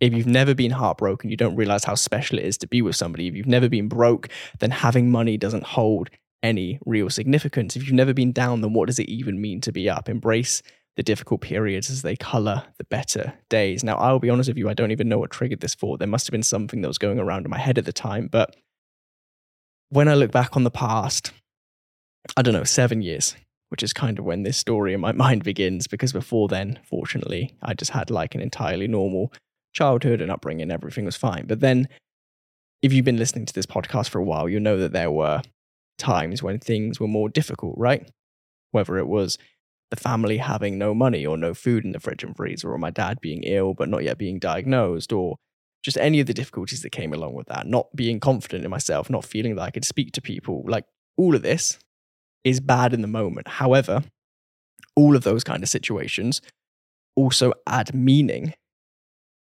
If 0.00 0.12
you've 0.12 0.26
never 0.26 0.54
been 0.54 0.72
heartbroken, 0.72 1.30
you 1.30 1.36
don't 1.36 1.56
realize 1.56 1.84
how 1.84 1.94
special 1.94 2.38
it 2.38 2.44
is 2.44 2.58
to 2.58 2.66
be 2.66 2.82
with 2.82 2.96
somebody. 2.96 3.28
If 3.28 3.34
you've 3.34 3.46
never 3.46 3.68
been 3.68 3.88
broke, 3.88 4.28
then 4.58 4.70
having 4.70 5.10
money 5.10 5.36
doesn't 5.36 5.64
hold 5.64 6.10
any 6.42 6.78
real 6.84 7.08
significance. 7.08 7.76
If 7.76 7.84
you've 7.84 7.94
never 7.94 8.12
been 8.12 8.32
down, 8.32 8.60
then 8.60 8.72
what 8.72 8.86
does 8.86 8.98
it 8.98 9.08
even 9.08 9.40
mean 9.40 9.60
to 9.62 9.72
be 9.72 9.88
up? 9.88 10.08
Embrace 10.08 10.62
the 10.96 11.02
difficult 11.02 11.40
periods 11.40 11.90
as 11.90 12.02
they 12.02 12.16
color 12.16 12.64
the 12.78 12.84
better 12.84 13.34
days. 13.48 13.82
Now, 13.82 13.96
I'll 13.96 14.18
be 14.18 14.30
honest 14.30 14.48
with 14.48 14.58
you, 14.58 14.68
I 14.68 14.74
don't 14.74 14.92
even 14.92 15.08
know 15.08 15.18
what 15.18 15.30
triggered 15.30 15.60
this 15.60 15.74
thought. 15.74 15.98
There 15.98 16.08
must 16.08 16.26
have 16.26 16.32
been 16.32 16.42
something 16.42 16.82
that 16.82 16.88
was 16.88 16.98
going 16.98 17.18
around 17.18 17.44
in 17.44 17.50
my 17.50 17.58
head 17.58 17.78
at 17.78 17.84
the 17.84 17.92
time. 17.92 18.28
But 18.30 18.54
when 19.94 20.08
I 20.08 20.14
look 20.14 20.32
back 20.32 20.56
on 20.56 20.64
the 20.64 20.72
past, 20.72 21.30
I 22.36 22.42
don't 22.42 22.52
know, 22.52 22.64
seven 22.64 23.00
years, 23.00 23.36
which 23.68 23.82
is 23.82 23.92
kind 23.92 24.18
of 24.18 24.24
when 24.24 24.42
this 24.42 24.58
story 24.58 24.92
in 24.92 25.00
my 25.00 25.12
mind 25.24 25.44
begins, 25.44 25.86
because 25.86 26.12
before 26.12 26.48
then, 26.48 26.80
fortunately, 26.84 27.54
I 27.62 27.74
just 27.74 27.92
had 27.92 28.10
like 28.10 28.34
an 28.34 28.40
entirely 28.40 28.88
normal 28.88 29.32
childhood 29.72 30.20
and 30.20 30.32
upbringing, 30.32 30.72
everything 30.72 31.04
was 31.04 31.16
fine. 31.16 31.46
But 31.46 31.60
then, 31.60 31.88
if 32.82 32.92
you've 32.92 33.04
been 33.04 33.18
listening 33.18 33.46
to 33.46 33.54
this 33.54 33.66
podcast 33.66 34.08
for 34.08 34.18
a 34.18 34.24
while, 34.24 34.48
you'll 34.48 34.62
know 34.62 34.78
that 34.78 34.92
there 34.92 35.12
were 35.12 35.42
times 35.96 36.42
when 36.42 36.58
things 36.58 36.98
were 36.98 37.08
more 37.08 37.28
difficult, 37.28 37.74
right? 37.78 38.10
Whether 38.72 38.98
it 38.98 39.06
was 39.06 39.38
the 39.90 39.96
family 39.96 40.38
having 40.38 40.76
no 40.76 40.92
money 40.92 41.24
or 41.24 41.36
no 41.36 41.54
food 41.54 41.84
in 41.84 41.92
the 41.92 42.00
fridge 42.00 42.24
and 42.24 42.36
freezer, 42.36 42.72
or 42.72 42.78
my 42.78 42.90
dad 42.90 43.20
being 43.20 43.44
ill 43.44 43.74
but 43.74 43.88
not 43.88 44.02
yet 44.02 44.18
being 44.18 44.40
diagnosed, 44.40 45.12
or 45.12 45.36
just 45.84 45.98
any 45.98 46.18
of 46.18 46.26
the 46.26 46.34
difficulties 46.34 46.80
that 46.80 46.90
came 46.90 47.12
along 47.12 47.34
with 47.34 47.46
that, 47.48 47.66
not 47.66 47.94
being 47.94 48.18
confident 48.18 48.64
in 48.64 48.70
myself, 48.70 49.10
not 49.10 49.24
feeling 49.24 49.54
that 49.54 49.62
I 49.62 49.70
could 49.70 49.84
speak 49.84 50.12
to 50.12 50.22
people, 50.22 50.64
like 50.66 50.86
all 51.18 51.34
of 51.34 51.42
this 51.42 51.78
is 52.42 52.58
bad 52.58 52.94
in 52.94 53.02
the 53.02 53.08
moment. 53.08 53.46
However, 53.46 54.02
all 54.96 55.14
of 55.14 55.24
those 55.24 55.44
kind 55.44 55.62
of 55.62 55.68
situations 55.68 56.40
also 57.16 57.52
add 57.66 57.94
meaning 57.94 58.54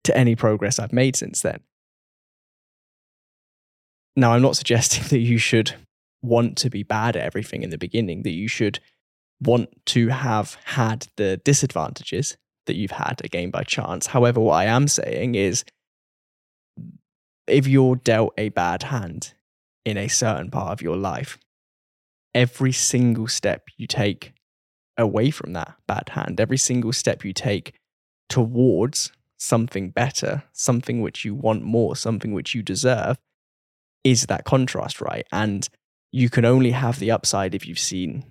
to 0.03 0.15
any 0.17 0.35
progress 0.35 0.79
I've 0.79 0.93
made 0.93 1.15
since 1.15 1.41
then. 1.41 1.61
Now, 4.15 4.33
I'm 4.33 4.41
not 4.41 4.57
suggesting 4.57 5.03
that 5.09 5.19
you 5.19 5.37
should 5.37 5.75
want 6.21 6.57
to 6.57 6.69
be 6.69 6.83
bad 6.83 7.15
at 7.15 7.23
everything 7.23 7.63
in 7.63 7.69
the 7.69 7.77
beginning, 7.77 8.23
that 8.23 8.31
you 8.31 8.49
should 8.49 8.79
want 9.41 9.69
to 9.85 10.09
have 10.09 10.57
had 10.65 11.07
the 11.15 11.37
disadvantages 11.37 12.35
that 12.65 12.75
you've 12.75 12.91
had 12.91 13.21
again 13.23 13.49
by 13.49 13.63
chance. 13.63 14.07
However, 14.07 14.41
what 14.41 14.55
I 14.55 14.65
am 14.65 14.89
saying 14.89 15.35
is 15.35 15.63
if 17.47 17.67
you're 17.67 17.95
dealt 17.95 18.33
a 18.37 18.49
bad 18.49 18.83
hand 18.83 19.33
in 19.85 19.97
a 19.97 20.07
certain 20.07 20.51
part 20.51 20.71
of 20.71 20.81
your 20.81 20.97
life, 20.97 21.37
every 22.33 22.71
single 22.71 23.27
step 23.27 23.67
you 23.77 23.87
take 23.87 24.33
away 24.97 25.31
from 25.31 25.53
that 25.53 25.75
bad 25.87 26.09
hand, 26.09 26.39
every 26.39 26.57
single 26.57 26.93
step 26.93 27.23
you 27.23 27.33
take 27.33 27.73
towards 28.29 29.11
something 29.37 29.89
better, 29.91 30.43
something 30.51 31.01
which 31.01 31.23
you 31.23 31.35
want 31.35 31.63
more, 31.63 31.95
something 31.95 32.33
which 32.33 32.53
you 32.55 32.61
deserve, 32.61 33.17
is 34.03 34.25
that 34.25 34.43
contrast, 34.43 34.99
right? 34.99 35.25
And 35.31 35.67
you 36.11 36.29
can 36.29 36.45
only 36.45 36.71
have 36.71 36.99
the 36.99 37.11
upside 37.11 37.53
if 37.53 37.67
you've 37.67 37.79
seen 37.79 38.25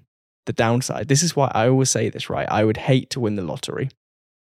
the 0.47 0.53
downside. 0.53 1.09
This 1.09 1.23
is 1.23 1.37
why 1.37 1.51
I 1.55 1.69
always 1.69 1.91
say 1.91 2.09
this, 2.09 2.31
right? 2.31 2.49
I 2.51 2.65
would 2.65 2.77
hate 2.77 3.11
to 3.11 3.21
win 3.21 3.37
the 3.37 3.43
lottery 3.43 3.91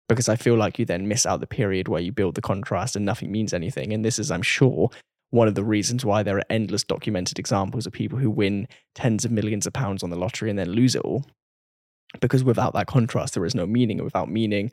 because 0.08 0.30
I 0.30 0.36
feel 0.36 0.56
like 0.56 0.78
you 0.78 0.86
then 0.86 1.08
miss 1.08 1.26
out 1.26 1.40
the 1.40 1.48
period 1.48 1.88
where 1.88 2.02
you 2.02 2.12
build 2.12 2.36
the 2.36 2.42
contrast 2.42 2.96
and 2.96 3.06
nothing 3.06 3.32
means 3.32 3.54
anything. 3.54 3.92
And 3.94 4.06
this 4.06 4.20
is, 4.20 4.30
I'm 4.30 4.42
sure, 4.42 4.90
one 5.32 5.48
of 5.48 5.56
the 5.56 5.64
reasons 5.64 6.06
why 6.06 6.24
there 6.24 6.38
are 6.38 6.46
endless 6.50 6.84
documented 6.84 7.40
examples 7.40 7.86
of 7.86 7.94
people 7.94 8.20
who 8.20 8.30
win 8.30 8.68
tens 8.94 9.26
of 9.26 9.32
millions 9.32 9.66
of 9.66 9.74
pounds 9.74 10.04
on 10.04 10.10
the 10.10 10.16
lottery 10.16 10.50
and 10.50 10.60
then 10.60 10.70
lose 10.70 10.96
it 10.96 11.02
all. 11.02 11.26
Because 12.22 12.44
without 12.44 12.74
that 12.74 12.88
contrast, 12.88 13.34
there 13.34 13.46
is 13.46 13.56
no 13.56 13.66
meaning. 13.66 13.98
And 13.98 14.06
without 14.06 14.30
meaning, 14.30 14.72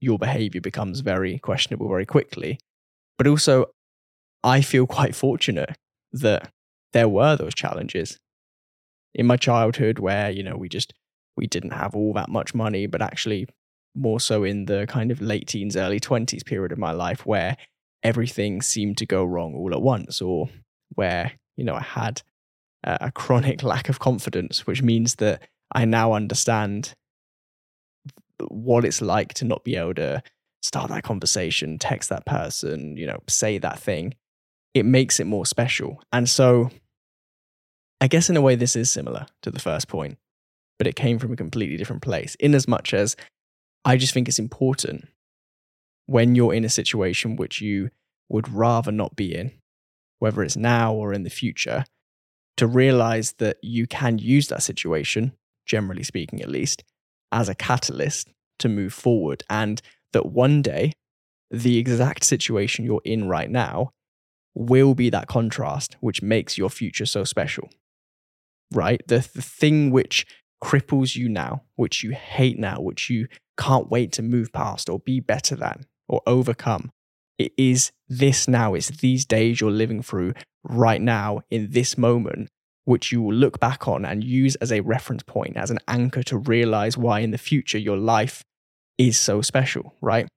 your 0.00 0.18
behavior 0.18 0.60
becomes 0.60 1.00
very 1.00 1.38
questionable 1.38 1.88
very 1.88 2.06
quickly. 2.06 2.58
But 3.18 3.26
also, 3.26 3.66
I 4.42 4.60
feel 4.60 4.86
quite 4.86 5.14
fortunate 5.14 5.76
that 6.12 6.50
there 6.92 7.08
were 7.08 7.36
those 7.36 7.54
challenges 7.54 8.18
in 9.14 9.26
my 9.26 9.36
childhood 9.36 9.98
where, 9.98 10.30
you 10.30 10.42
know, 10.42 10.56
we 10.56 10.68
just 10.68 10.92
we 11.36 11.46
didn't 11.46 11.72
have 11.72 11.94
all 11.94 12.12
that 12.14 12.28
much 12.28 12.54
money, 12.54 12.86
but 12.86 13.02
actually 13.02 13.46
more 13.94 14.20
so 14.20 14.44
in 14.44 14.66
the 14.66 14.86
kind 14.88 15.10
of 15.10 15.20
late 15.20 15.46
teens, 15.46 15.76
early 15.76 16.00
20s 16.00 16.44
period 16.44 16.72
of 16.72 16.78
my 16.78 16.92
life 16.92 17.24
where 17.24 17.56
everything 18.02 18.60
seemed 18.60 18.98
to 18.98 19.06
go 19.06 19.24
wrong 19.24 19.54
all 19.54 19.72
at 19.72 19.82
once, 19.82 20.20
or 20.20 20.48
where, 20.94 21.32
you 21.56 21.64
know, 21.64 21.74
I 21.74 21.82
had 21.82 22.22
a, 22.82 23.10
chronic 23.10 23.62
lack 23.62 23.88
of 23.88 23.98
confidence, 23.98 24.66
which 24.66 24.82
means 24.82 25.16
that 25.16 25.42
I 25.72 25.84
now 25.84 26.12
understand 26.12 26.94
what 28.48 28.84
it's 28.84 29.00
like 29.00 29.34
to 29.34 29.44
not 29.44 29.64
be 29.64 29.76
able 29.76 29.94
to 29.94 30.22
start 30.62 30.90
that 30.90 31.04
conversation, 31.04 31.78
text 31.78 32.10
that 32.10 32.26
person, 32.26 32.96
you 32.96 33.06
know, 33.06 33.18
say 33.28 33.58
that 33.58 33.78
thing. 33.78 34.14
It 34.74 34.84
makes 34.84 35.20
it 35.20 35.26
more 35.26 35.46
special. 35.46 36.02
And 36.12 36.28
so 36.28 36.70
I 38.00 38.06
guess 38.06 38.28
in 38.28 38.36
a 38.36 38.42
way, 38.42 38.54
this 38.54 38.76
is 38.76 38.90
similar 38.90 39.26
to 39.42 39.50
the 39.50 39.60
first 39.60 39.88
point, 39.88 40.18
but 40.78 40.86
it 40.86 40.96
came 40.96 41.18
from 41.18 41.32
a 41.32 41.36
completely 41.36 41.76
different 41.76 42.02
place, 42.02 42.34
in 42.36 42.54
as 42.54 42.68
much 42.68 42.92
as 42.92 43.16
I 43.84 43.96
just 43.96 44.14
think 44.14 44.28
it's 44.28 44.38
important 44.38 45.08
when 46.06 46.34
you're 46.34 46.54
in 46.54 46.64
a 46.64 46.70
situation 46.70 47.36
which 47.36 47.60
you 47.60 47.90
would 48.28 48.48
rather 48.48 48.92
not 48.92 49.16
be 49.16 49.34
in, 49.34 49.52
whether 50.18 50.42
it's 50.42 50.56
now 50.56 50.94
or 50.94 51.12
in 51.12 51.22
the 51.22 51.30
future, 51.30 51.84
to 52.56 52.66
realize 52.66 53.34
that 53.38 53.58
you 53.62 53.86
can 53.86 54.18
use 54.18 54.48
that 54.48 54.62
situation, 54.62 55.32
generally 55.66 56.02
speaking 56.02 56.40
at 56.40 56.48
least, 56.48 56.84
as 57.32 57.48
a 57.48 57.54
catalyst 57.54 58.28
to 58.58 58.68
move 58.68 58.92
forward. 58.92 59.42
And 59.50 59.82
that 60.12 60.26
one 60.26 60.62
day 60.62 60.92
the 61.50 61.78
exact 61.78 62.24
situation 62.24 62.84
you're 62.84 63.02
in 63.04 63.28
right 63.28 63.50
now 63.50 63.90
will 64.54 64.94
be 64.94 65.10
that 65.10 65.26
contrast 65.26 65.96
which 66.00 66.22
makes 66.22 66.56
your 66.56 66.70
future 66.70 67.06
so 67.06 67.24
special. 67.24 67.68
Right? 68.72 69.02
The, 69.06 69.28
the 69.34 69.42
thing 69.42 69.90
which 69.90 70.26
cripples 70.62 71.16
you 71.16 71.28
now, 71.28 71.62
which 71.76 72.02
you 72.02 72.12
hate 72.12 72.58
now, 72.58 72.80
which 72.80 73.10
you 73.10 73.26
can't 73.56 73.90
wait 73.90 74.12
to 74.12 74.22
move 74.22 74.52
past 74.52 74.88
or 74.88 74.98
be 74.98 75.20
better 75.20 75.56
than 75.56 75.86
or 76.08 76.20
overcome. 76.26 76.90
It 77.38 77.52
is 77.56 77.92
this 78.08 78.46
now, 78.46 78.74
it's 78.74 78.88
these 78.88 79.24
days 79.24 79.60
you're 79.60 79.70
living 79.70 80.02
through 80.02 80.34
right 80.62 81.00
now 81.00 81.40
in 81.50 81.70
this 81.70 81.98
moment, 81.98 82.48
which 82.84 83.10
you 83.10 83.22
will 83.22 83.34
look 83.34 83.58
back 83.58 83.88
on 83.88 84.04
and 84.04 84.22
use 84.22 84.54
as 84.56 84.70
a 84.70 84.80
reference 84.80 85.22
point, 85.22 85.56
as 85.56 85.70
an 85.70 85.78
anchor 85.88 86.22
to 86.24 86.38
realize 86.38 86.96
why 86.96 87.20
in 87.20 87.32
the 87.32 87.38
future 87.38 87.78
your 87.78 87.96
life 87.96 88.44
is 88.98 89.18
so 89.18 89.42
special, 89.42 89.94
right? 90.00 90.28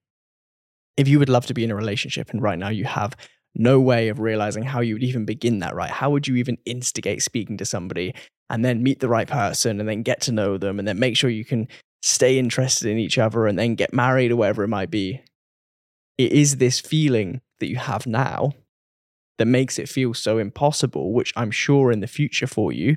If 0.96 1.06
you 1.06 1.18
would 1.20 1.28
love 1.28 1.46
to 1.46 1.54
be 1.54 1.62
in 1.62 1.70
a 1.70 1.76
relationship 1.76 2.30
and 2.30 2.42
right 2.42 2.58
now 2.58 2.70
you 2.70 2.84
have 2.84 3.16
no 3.54 3.80
way 3.80 4.08
of 4.08 4.18
realizing 4.18 4.64
how 4.64 4.80
you 4.80 4.94
would 4.94 5.04
even 5.04 5.24
begin 5.24 5.60
that, 5.60 5.74
right? 5.74 5.90
How 5.90 6.10
would 6.10 6.26
you 6.26 6.36
even 6.36 6.58
instigate 6.64 7.22
speaking 7.22 7.56
to 7.58 7.64
somebody 7.64 8.14
and 8.50 8.64
then 8.64 8.82
meet 8.82 9.00
the 9.00 9.08
right 9.08 9.28
person 9.28 9.78
and 9.78 9.88
then 9.88 10.02
get 10.02 10.20
to 10.22 10.32
know 10.32 10.58
them 10.58 10.78
and 10.78 10.88
then 10.88 10.98
make 10.98 11.16
sure 11.16 11.30
you 11.30 11.44
can 11.44 11.68
stay 12.08 12.38
interested 12.38 12.90
in 12.90 12.98
each 12.98 13.18
other 13.18 13.46
and 13.46 13.58
then 13.58 13.74
get 13.74 13.92
married 13.92 14.32
or 14.32 14.36
whatever 14.36 14.64
it 14.64 14.68
might 14.68 14.90
be? 14.90 15.22
It 16.16 16.32
is 16.32 16.56
this 16.56 16.80
feeling 16.80 17.40
that 17.60 17.68
you 17.68 17.76
have 17.76 18.06
now 18.06 18.52
that 19.38 19.46
makes 19.46 19.78
it 19.78 19.88
feel 19.88 20.14
so 20.14 20.38
impossible, 20.38 21.12
which 21.12 21.32
I'm 21.36 21.50
sure 21.50 21.92
in 21.92 22.00
the 22.00 22.06
future 22.06 22.46
for 22.46 22.72
you 22.72 22.96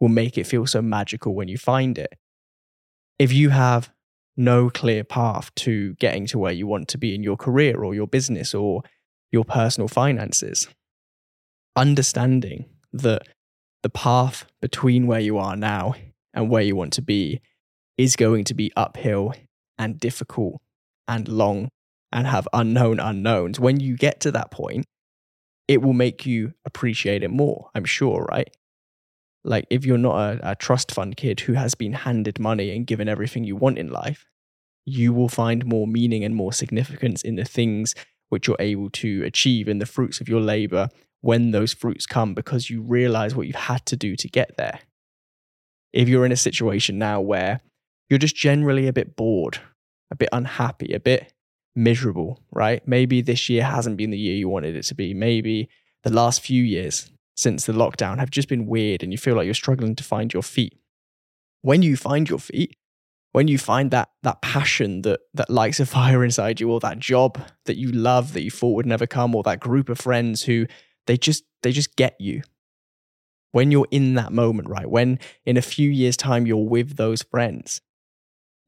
will 0.00 0.08
make 0.08 0.38
it 0.38 0.46
feel 0.46 0.66
so 0.66 0.80
magical 0.80 1.34
when 1.34 1.48
you 1.48 1.58
find 1.58 1.98
it. 1.98 2.12
If 3.18 3.32
you 3.32 3.50
have 3.50 3.90
no 4.36 4.70
clear 4.70 5.04
path 5.04 5.54
to 5.54 5.94
getting 5.94 6.26
to 6.26 6.38
where 6.38 6.52
you 6.52 6.66
want 6.66 6.88
to 6.88 6.98
be 6.98 7.14
in 7.14 7.22
your 7.22 7.36
career 7.36 7.82
or 7.82 7.94
your 7.94 8.06
business 8.06 8.54
or 8.54 8.82
your 9.30 9.44
personal 9.44 9.88
finances, 9.88 10.68
understanding 11.76 12.66
that 12.92 13.28
the 13.82 13.90
path 13.90 14.46
between 14.60 15.06
where 15.06 15.20
you 15.20 15.38
are 15.38 15.56
now 15.56 15.94
and 16.34 16.48
where 16.48 16.62
you 16.62 16.76
want 16.76 16.92
to 16.94 17.02
be 17.02 17.40
is 18.02 18.16
going 18.16 18.42
to 18.42 18.54
be 18.54 18.72
uphill 18.74 19.32
and 19.78 20.00
difficult 20.00 20.60
and 21.06 21.28
long 21.28 21.68
and 22.10 22.26
have 22.26 22.48
unknown 22.52 22.98
unknowns. 22.98 23.60
When 23.60 23.78
you 23.78 23.96
get 23.96 24.18
to 24.20 24.32
that 24.32 24.50
point, 24.50 24.86
it 25.68 25.80
will 25.80 25.92
make 25.92 26.26
you 26.26 26.52
appreciate 26.64 27.22
it 27.22 27.30
more, 27.30 27.70
I'm 27.76 27.84
sure, 27.84 28.26
right? 28.28 28.50
Like 29.44 29.66
if 29.70 29.86
you're 29.86 29.98
not 29.98 30.16
a, 30.16 30.50
a, 30.50 30.56
trust 30.56 30.90
fund 30.90 31.16
kid 31.16 31.40
who 31.40 31.52
has 31.52 31.76
been 31.76 31.92
handed 31.92 32.40
money 32.40 32.74
and 32.74 32.86
given 32.86 33.08
everything 33.08 33.44
you 33.44 33.54
want 33.54 33.78
in 33.78 33.88
life, 33.88 34.24
you 34.84 35.12
will 35.12 35.28
find 35.28 35.64
more 35.64 35.86
meaning 35.86 36.24
and 36.24 36.34
more 36.34 36.52
significance 36.52 37.22
in 37.22 37.36
the 37.36 37.44
things 37.44 37.94
which 38.30 38.48
you're 38.48 38.56
able 38.58 38.90
to 38.90 39.22
achieve 39.24 39.68
in 39.68 39.78
the 39.78 39.86
fruits 39.86 40.20
of 40.20 40.28
your 40.28 40.40
labor 40.40 40.88
when 41.20 41.52
those 41.52 41.72
fruits 41.72 42.06
come 42.06 42.34
because 42.34 42.68
you 42.68 42.82
realize 42.82 43.34
what 43.36 43.46
you've 43.46 43.54
had 43.54 43.86
to 43.86 43.96
do 43.96 44.16
to 44.16 44.28
get 44.28 44.56
there. 44.56 44.80
If 45.92 46.08
you're 46.08 46.26
in 46.26 46.32
a 46.32 46.36
situation 46.36 46.98
now 46.98 47.20
where 47.20 47.60
you're 48.12 48.18
just 48.18 48.36
generally 48.36 48.86
a 48.86 48.92
bit 48.92 49.16
bored, 49.16 49.58
a 50.10 50.14
bit 50.14 50.28
unhappy, 50.34 50.92
a 50.92 51.00
bit 51.00 51.32
miserable, 51.74 52.42
right? 52.50 52.86
Maybe 52.86 53.22
this 53.22 53.48
year 53.48 53.64
hasn't 53.64 53.96
been 53.96 54.10
the 54.10 54.18
year 54.18 54.36
you 54.36 54.50
wanted 54.50 54.76
it 54.76 54.82
to 54.82 54.94
be. 54.94 55.14
Maybe 55.14 55.70
the 56.02 56.12
last 56.12 56.42
few 56.42 56.62
years 56.62 57.10
since 57.36 57.64
the 57.64 57.72
lockdown 57.72 58.18
have 58.18 58.30
just 58.30 58.50
been 58.50 58.66
weird 58.66 59.02
and 59.02 59.12
you 59.12 59.16
feel 59.16 59.34
like 59.34 59.46
you're 59.46 59.54
struggling 59.54 59.96
to 59.96 60.04
find 60.04 60.30
your 60.30 60.42
feet. 60.42 60.78
When 61.62 61.80
you 61.80 61.96
find 61.96 62.28
your 62.28 62.38
feet, 62.38 62.76
when 63.30 63.48
you 63.48 63.56
find 63.56 63.90
that 63.92 64.10
that 64.24 64.42
passion 64.42 65.00
that 65.02 65.20
that 65.32 65.48
lights 65.48 65.80
a 65.80 65.86
fire 65.96 66.22
inside 66.22 66.60
you 66.60 66.70
or 66.70 66.80
that 66.80 66.98
job 66.98 67.40
that 67.64 67.78
you 67.78 67.90
love 67.92 68.34
that 68.34 68.42
you 68.42 68.50
thought 68.50 68.74
would 68.74 68.84
never 68.84 69.06
come 69.06 69.34
or 69.34 69.42
that 69.44 69.58
group 69.58 69.88
of 69.88 69.98
friends 69.98 70.42
who 70.42 70.66
they 71.06 71.16
just 71.16 71.44
they 71.62 71.72
just 71.72 71.96
get 71.96 72.14
you 72.20 72.42
when 73.52 73.70
you're 73.70 73.88
in 73.90 74.12
that 74.16 74.32
moment 74.32 74.68
right 74.68 74.90
when 74.90 75.18
in 75.46 75.56
a 75.56 75.62
few 75.62 75.88
years 75.88 76.14
time 76.14 76.46
you're 76.46 76.68
with 76.68 76.96
those 76.96 77.22
friends 77.22 77.80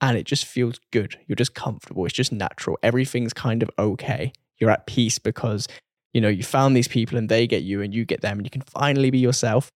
and 0.04 0.18
it 0.18 0.26
just 0.26 0.44
feels 0.44 0.78
good. 0.92 1.18
You're 1.26 1.34
just 1.34 1.54
comfortable. 1.54 2.04
It's 2.04 2.14
just 2.14 2.30
natural. 2.30 2.78
Everything's 2.82 3.32
kind 3.32 3.62
of 3.62 3.70
okay. 3.78 4.32
You're 4.58 4.70
at 4.70 4.86
peace 4.86 5.18
because 5.18 5.66
you 6.12 6.20
know 6.20 6.28
you 6.28 6.42
found 6.42 6.76
these 6.76 6.88
people 6.88 7.16
and 7.16 7.30
they 7.30 7.46
get 7.46 7.62
you 7.62 7.80
and 7.80 7.94
you 7.94 8.04
get 8.04 8.20
them 8.20 8.38
and 8.38 8.46
you 8.46 8.50
can 8.50 8.60
finally 8.60 9.10
be 9.10 9.18
yourself. 9.18 9.70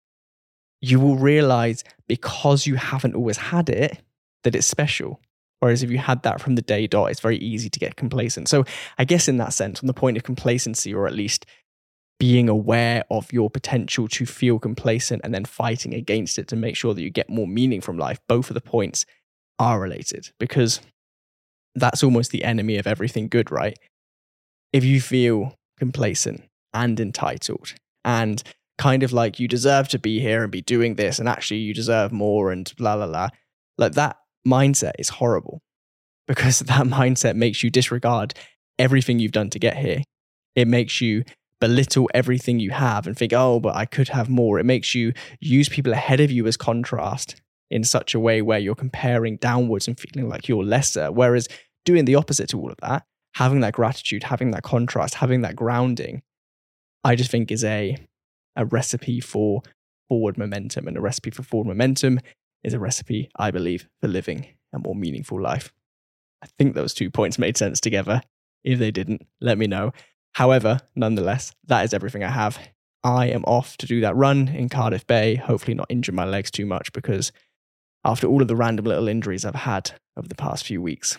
You 0.81 0.99
will 0.99 1.17
realize 1.17 1.85
because 2.09 2.67
you 2.67 2.75
haven't 2.75 3.15
always 3.15 3.37
had 3.37 3.69
it 3.69 4.01
that 4.43 4.57
it's 4.57 4.67
special. 4.67 5.21
Whereas 5.61 5.85
if 5.85 5.91
you 5.91 5.99
had 5.99 6.25
that 6.25 6.41
from 6.41 6.57
the 6.57 6.62
day 6.62 6.89
dot, 6.89 7.12
it's 7.12 7.21
very 7.21 7.39
easy 7.39 7.71
to 7.71 7.79
get 7.79 7.95
complacent. 7.95 8.49
So 8.49 8.65
I 8.99 9.05
guess 9.05 9.29
in 9.29 9.37
that 9.37 9.53
sense, 9.53 9.81
on 9.81 9.87
the 9.87 9.95
point 9.95 10.17
of 10.17 10.25
complacency, 10.25 10.93
or 10.93 11.07
at 11.07 11.15
least 11.15 11.47
being 12.19 12.49
aware 12.49 13.05
of 13.12 13.33
your 13.33 13.49
potential 13.49 14.09
to 14.09 14.27
feel 14.27 14.59
complacent 14.59 15.23
and 15.23 15.33
then 15.33 15.45
fighting 15.45 15.95
against 15.95 16.37
it 16.37 16.49
to 16.49 16.57
make 16.57 16.77
sure 16.77 16.95
that 16.95 17.03
you 17.03 17.11
get 17.11 17.31
more 17.31 17.47
meaning 17.47 17.81
from 17.81 17.97
life, 17.97 18.19
both 18.27 18.51
of 18.51 18.55
the 18.55 18.61
points 18.61 19.07
are 19.59 19.81
related 19.81 20.31
because 20.38 20.81
that's 21.75 22.03
almost 22.03 22.31
the 22.31 22.45
enemy 22.45 22.77
of 22.77 22.87
everything 22.87 23.29
good, 23.29 23.51
right? 23.51 23.79
If 24.73 24.85
you 24.85 25.01
feel 25.01 25.55
complacent 25.79 26.42
and 26.73 26.99
entitled 26.99 27.75
and 28.05 28.42
kind 28.79 29.03
of 29.03 29.12
like 29.12 29.38
you 29.38 29.49
deserve 29.49 29.88
to 29.88 29.99
be 29.99 30.21
here 30.21 30.42
and 30.42 30.53
be 30.53 30.62
doing 30.62 30.97
this 30.97 31.19
and 31.19 31.29
actually 31.29 31.61
you 31.61 31.75
deserve 31.75 32.12
more 32.12 32.51
and 32.51 32.73
blah, 32.77 32.97
blah, 32.97 33.07
blah, 33.07 33.29
like 33.79 33.92
that 33.92 34.16
mindset 34.47 34.92
is 34.99 35.11
horrible 35.11 35.61
because 36.27 36.61
that 36.61 36.87
mindset 36.87 37.37
makes 37.37 37.62
you 37.62 37.71
disregard 37.71 38.35
everything 38.79 39.19
you've 39.19 39.33
done 39.33 39.51
to 39.51 39.59
get 39.59 39.77
here. 39.77 40.03
It 40.55 40.69
makes 40.69 41.01
you 41.01 41.25
belittle 41.61 42.11
everything 42.12 42.61
you 42.61 42.71
have 42.71 43.07
and 43.07 43.16
think, 43.16 43.33
oh, 43.33 43.61
but 43.61 43.77
I 43.77 43.87
could 43.87 44.09
have 44.09 44.29
more. 44.29 44.59
It 44.59 44.66
makes 44.66 44.95
you 44.95 45.12
use 45.40 45.69
people 45.69 45.92
ahead 45.92 46.21
of 46.21 46.31
you 46.31 46.47
as 46.47 46.57
contrast 46.57 47.40
in 47.70 47.85
such 47.85 48.14
a 48.14 48.20
way 48.20 48.42
where 48.42 48.59
you're 48.59 48.74
comparing 48.74 49.37
downwards 49.37 49.88
and 49.88 49.98
feeling 49.98 50.29
like 50.29 50.48
you're 50.48 50.64
lesser. 50.64 51.11
Whereas 51.11 51.48
doing 51.85 52.05
the 52.05 52.14
opposite 52.14 52.48
to 52.50 52.61
all 52.61 52.70
of 52.70 52.79
that, 52.83 53.05
having 53.35 53.61
that 53.61 53.74
gratitude, 53.74 54.24
having 54.24 54.50
that 54.52 54.62
contrast, 54.62 55.14
having 55.14 55.42
that 55.42 55.57
grounding, 55.57 56.22
I 57.05 57.16
just 57.16 57.31
think 57.31 57.50
is 57.50 57.64
a, 57.64 57.96
a 58.57 58.64
recipe 58.64 59.20
for 59.20 59.62
forward 60.09 60.38
momentum. 60.38 60.88
And 60.88 60.96
a 60.96 61.00
recipe 61.00 61.31
for 61.31 61.42
forward 61.42 61.68
momentum 61.68 62.20
is 62.62 62.74
a 62.74 62.79
recipe, 62.79 63.31
I 63.37 63.50
believe, 63.50 63.88
for 64.00 64.09
living 64.09 64.46
a 64.72 64.79
more 64.79 64.94
meaningful 64.94 65.40
life. 65.40 65.72
I 66.42 66.48
think 66.59 66.74
those 66.74 66.94
two 66.94 67.11
points 67.11 67.38
made 67.38 67.57
sense 67.57 67.81
together. 67.81 68.20
If 68.64 68.79
they 68.79 68.90
didn't, 68.90 69.26
let 69.40 69.59
me 69.59 69.66
know. 69.66 69.92
However, 70.35 70.81
nonetheless, 70.94 71.55
that 71.66 71.85
is 71.85 71.94
everything 71.94 72.22
I 72.22 72.31
have. 72.31 72.59
I 73.02 73.26
am 73.29 73.44
off 73.44 73.76
to 73.79 73.87
do 73.87 74.00
that 74.00 74.16
run 74.16 74.48
in 74.48 74.68
Cardiff 74.68 75.07
Bay, 75.07 75.37
hopefully 75.37 75.74
not 75.74 75.87
injure 75.88 76.12
my 76.12 76.24
legs 76.24 76.50
too 76.50 76.66
much 76.66 76.92
because 76.92 77.33
after 78.07 78.29
all 78.29 78.40
of 78.40 78.49
the 78.49 78.57
random 78.57 78.85
little 78.85 79.09
injuries 79.09 79.45
I've 79.45 79.55
had 79.57 79.90
over 80.16 80.29
the 80.29 80.37
past 80.37 80.64
few 80.64 80.81
weeks, 80.81 81.19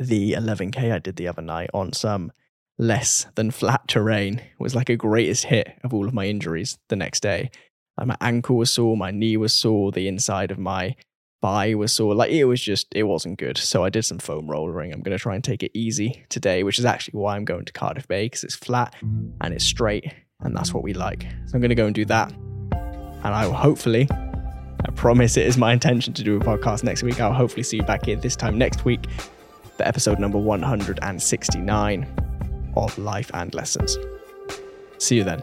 the 0.00 0.32
11K 0.32 0.90
I 0.90 0.98
did 0.98 1.16
the 1.16 1.28
other 1.28 1.42
night 1.42 1.68
on 1.74 1.92
some 1.92 2.32
less 2.78 3.26
than 3.34 3.50
flat 3.50 3.86
terrain 3.86 4.40
was 4.58 4.74
like 4.74 4.88
a 4.88 4.96
greatest 4.96 5.44
hit 5.44 5.78
of 5.84 5.92
all 5.92 6.08
of 6.08 6.14
my 6.14 6.26
injuries 6.26 6.78
the 6.88 6.96
next 6.96 7.20
day. 7.20 7.50
Like 7.98 8.06
my 8.06 8.16
ankle 8.22 8.56
was 8.56 8.70
sore, 8.70 8.96
my 8.96 9.10
knee 9.10 9.36
was 9.36 9.52
sore, 9.52 9.92
the 9.92 10.08
inside 10.08 10.50
of 10.50 10.58
my 10.58 10.96
thigh 11.42 11.74
was 11.74 11.92
sore. 11.92 12.14
Like 12.14 12.30
it 12.30 12.44
was 12.44 12.62
just, 12.62 12.86
it 12.94 13.02
wasn't 13.02 13.38
good. 13.38 13.58
So 13.58 13.84
I 13.84 13.90
did 13.90 14.06
some 14.06 14.18
foam 14.18 14.50
rollering. 14.50 14.94
I'm 14.94 15.02
going 15.02 15.16
to 15.16 15.22
try 15.22 15.34
and 15.34 15.44
take 15.44 15.62
it 15.62 15.72
easy 15.74 16.24
today, 16.30 16.62
which 16.62 16.78
is 16.78 16.86
actually 16.86 17.20
why 17.20 17.36
I'm 17.36 17.44
going 17.44 17.66
to 17.66 17.72
Cardiff 17.72 18.08
Bay 18.08 18.24
because 18.24 18.44
it's 18.44 18.56
flat 18.56 18.94
and 19.02 19.52
it's 19.52 19.64
straight. 19.64 20.10
And 20.40 20.56
that's 20.56 20.72
what 20.72 20.82
we 20.82 20.94
like. 20.94 21.24
So 21.46 21.54
I'm 21.54 21.60
going 21.60 21.68
to 21.68 21.74
go 21.74 21.86
and 21.86 21.94
do 21.94 22.06
that. 22.06 22.32
And 22.32 23.34
I 23.34 23.46
will 23.46 23.52
hopefully, 23.52 24.08
I 24.84 24.90
promise 24.90 25.36
it 25.36 25.46
is 25.46 25.56
my 25.56 25.72
intention 25.72 26.12
to 26.14 26.22
do 26.22 26.36
a 26.36 26.40
podcast 26.40 26.82
next 26.82 27.02
week. 27.02 27.20
I'll 27.20 27.32
hopefully 27.32 27.62
see 27.62 27.76
you 27.76 27.82
back 27.82 28.06
here 28.06 28.16
this 28.16 28.36
time 28.36 28.58
next 28.58 28.84
week 28.84 29.06
for 29.76 29.84
episode 29.84 30.18
number 30.18 30.38
169 30.38 32.72
of 32.76 32.98
Life 32.98 33.30
and 33.34 33.54
Lessons. 33.54 33.96
See 34.98 35.16
you 35.16 35.24
then. 35.24 35.42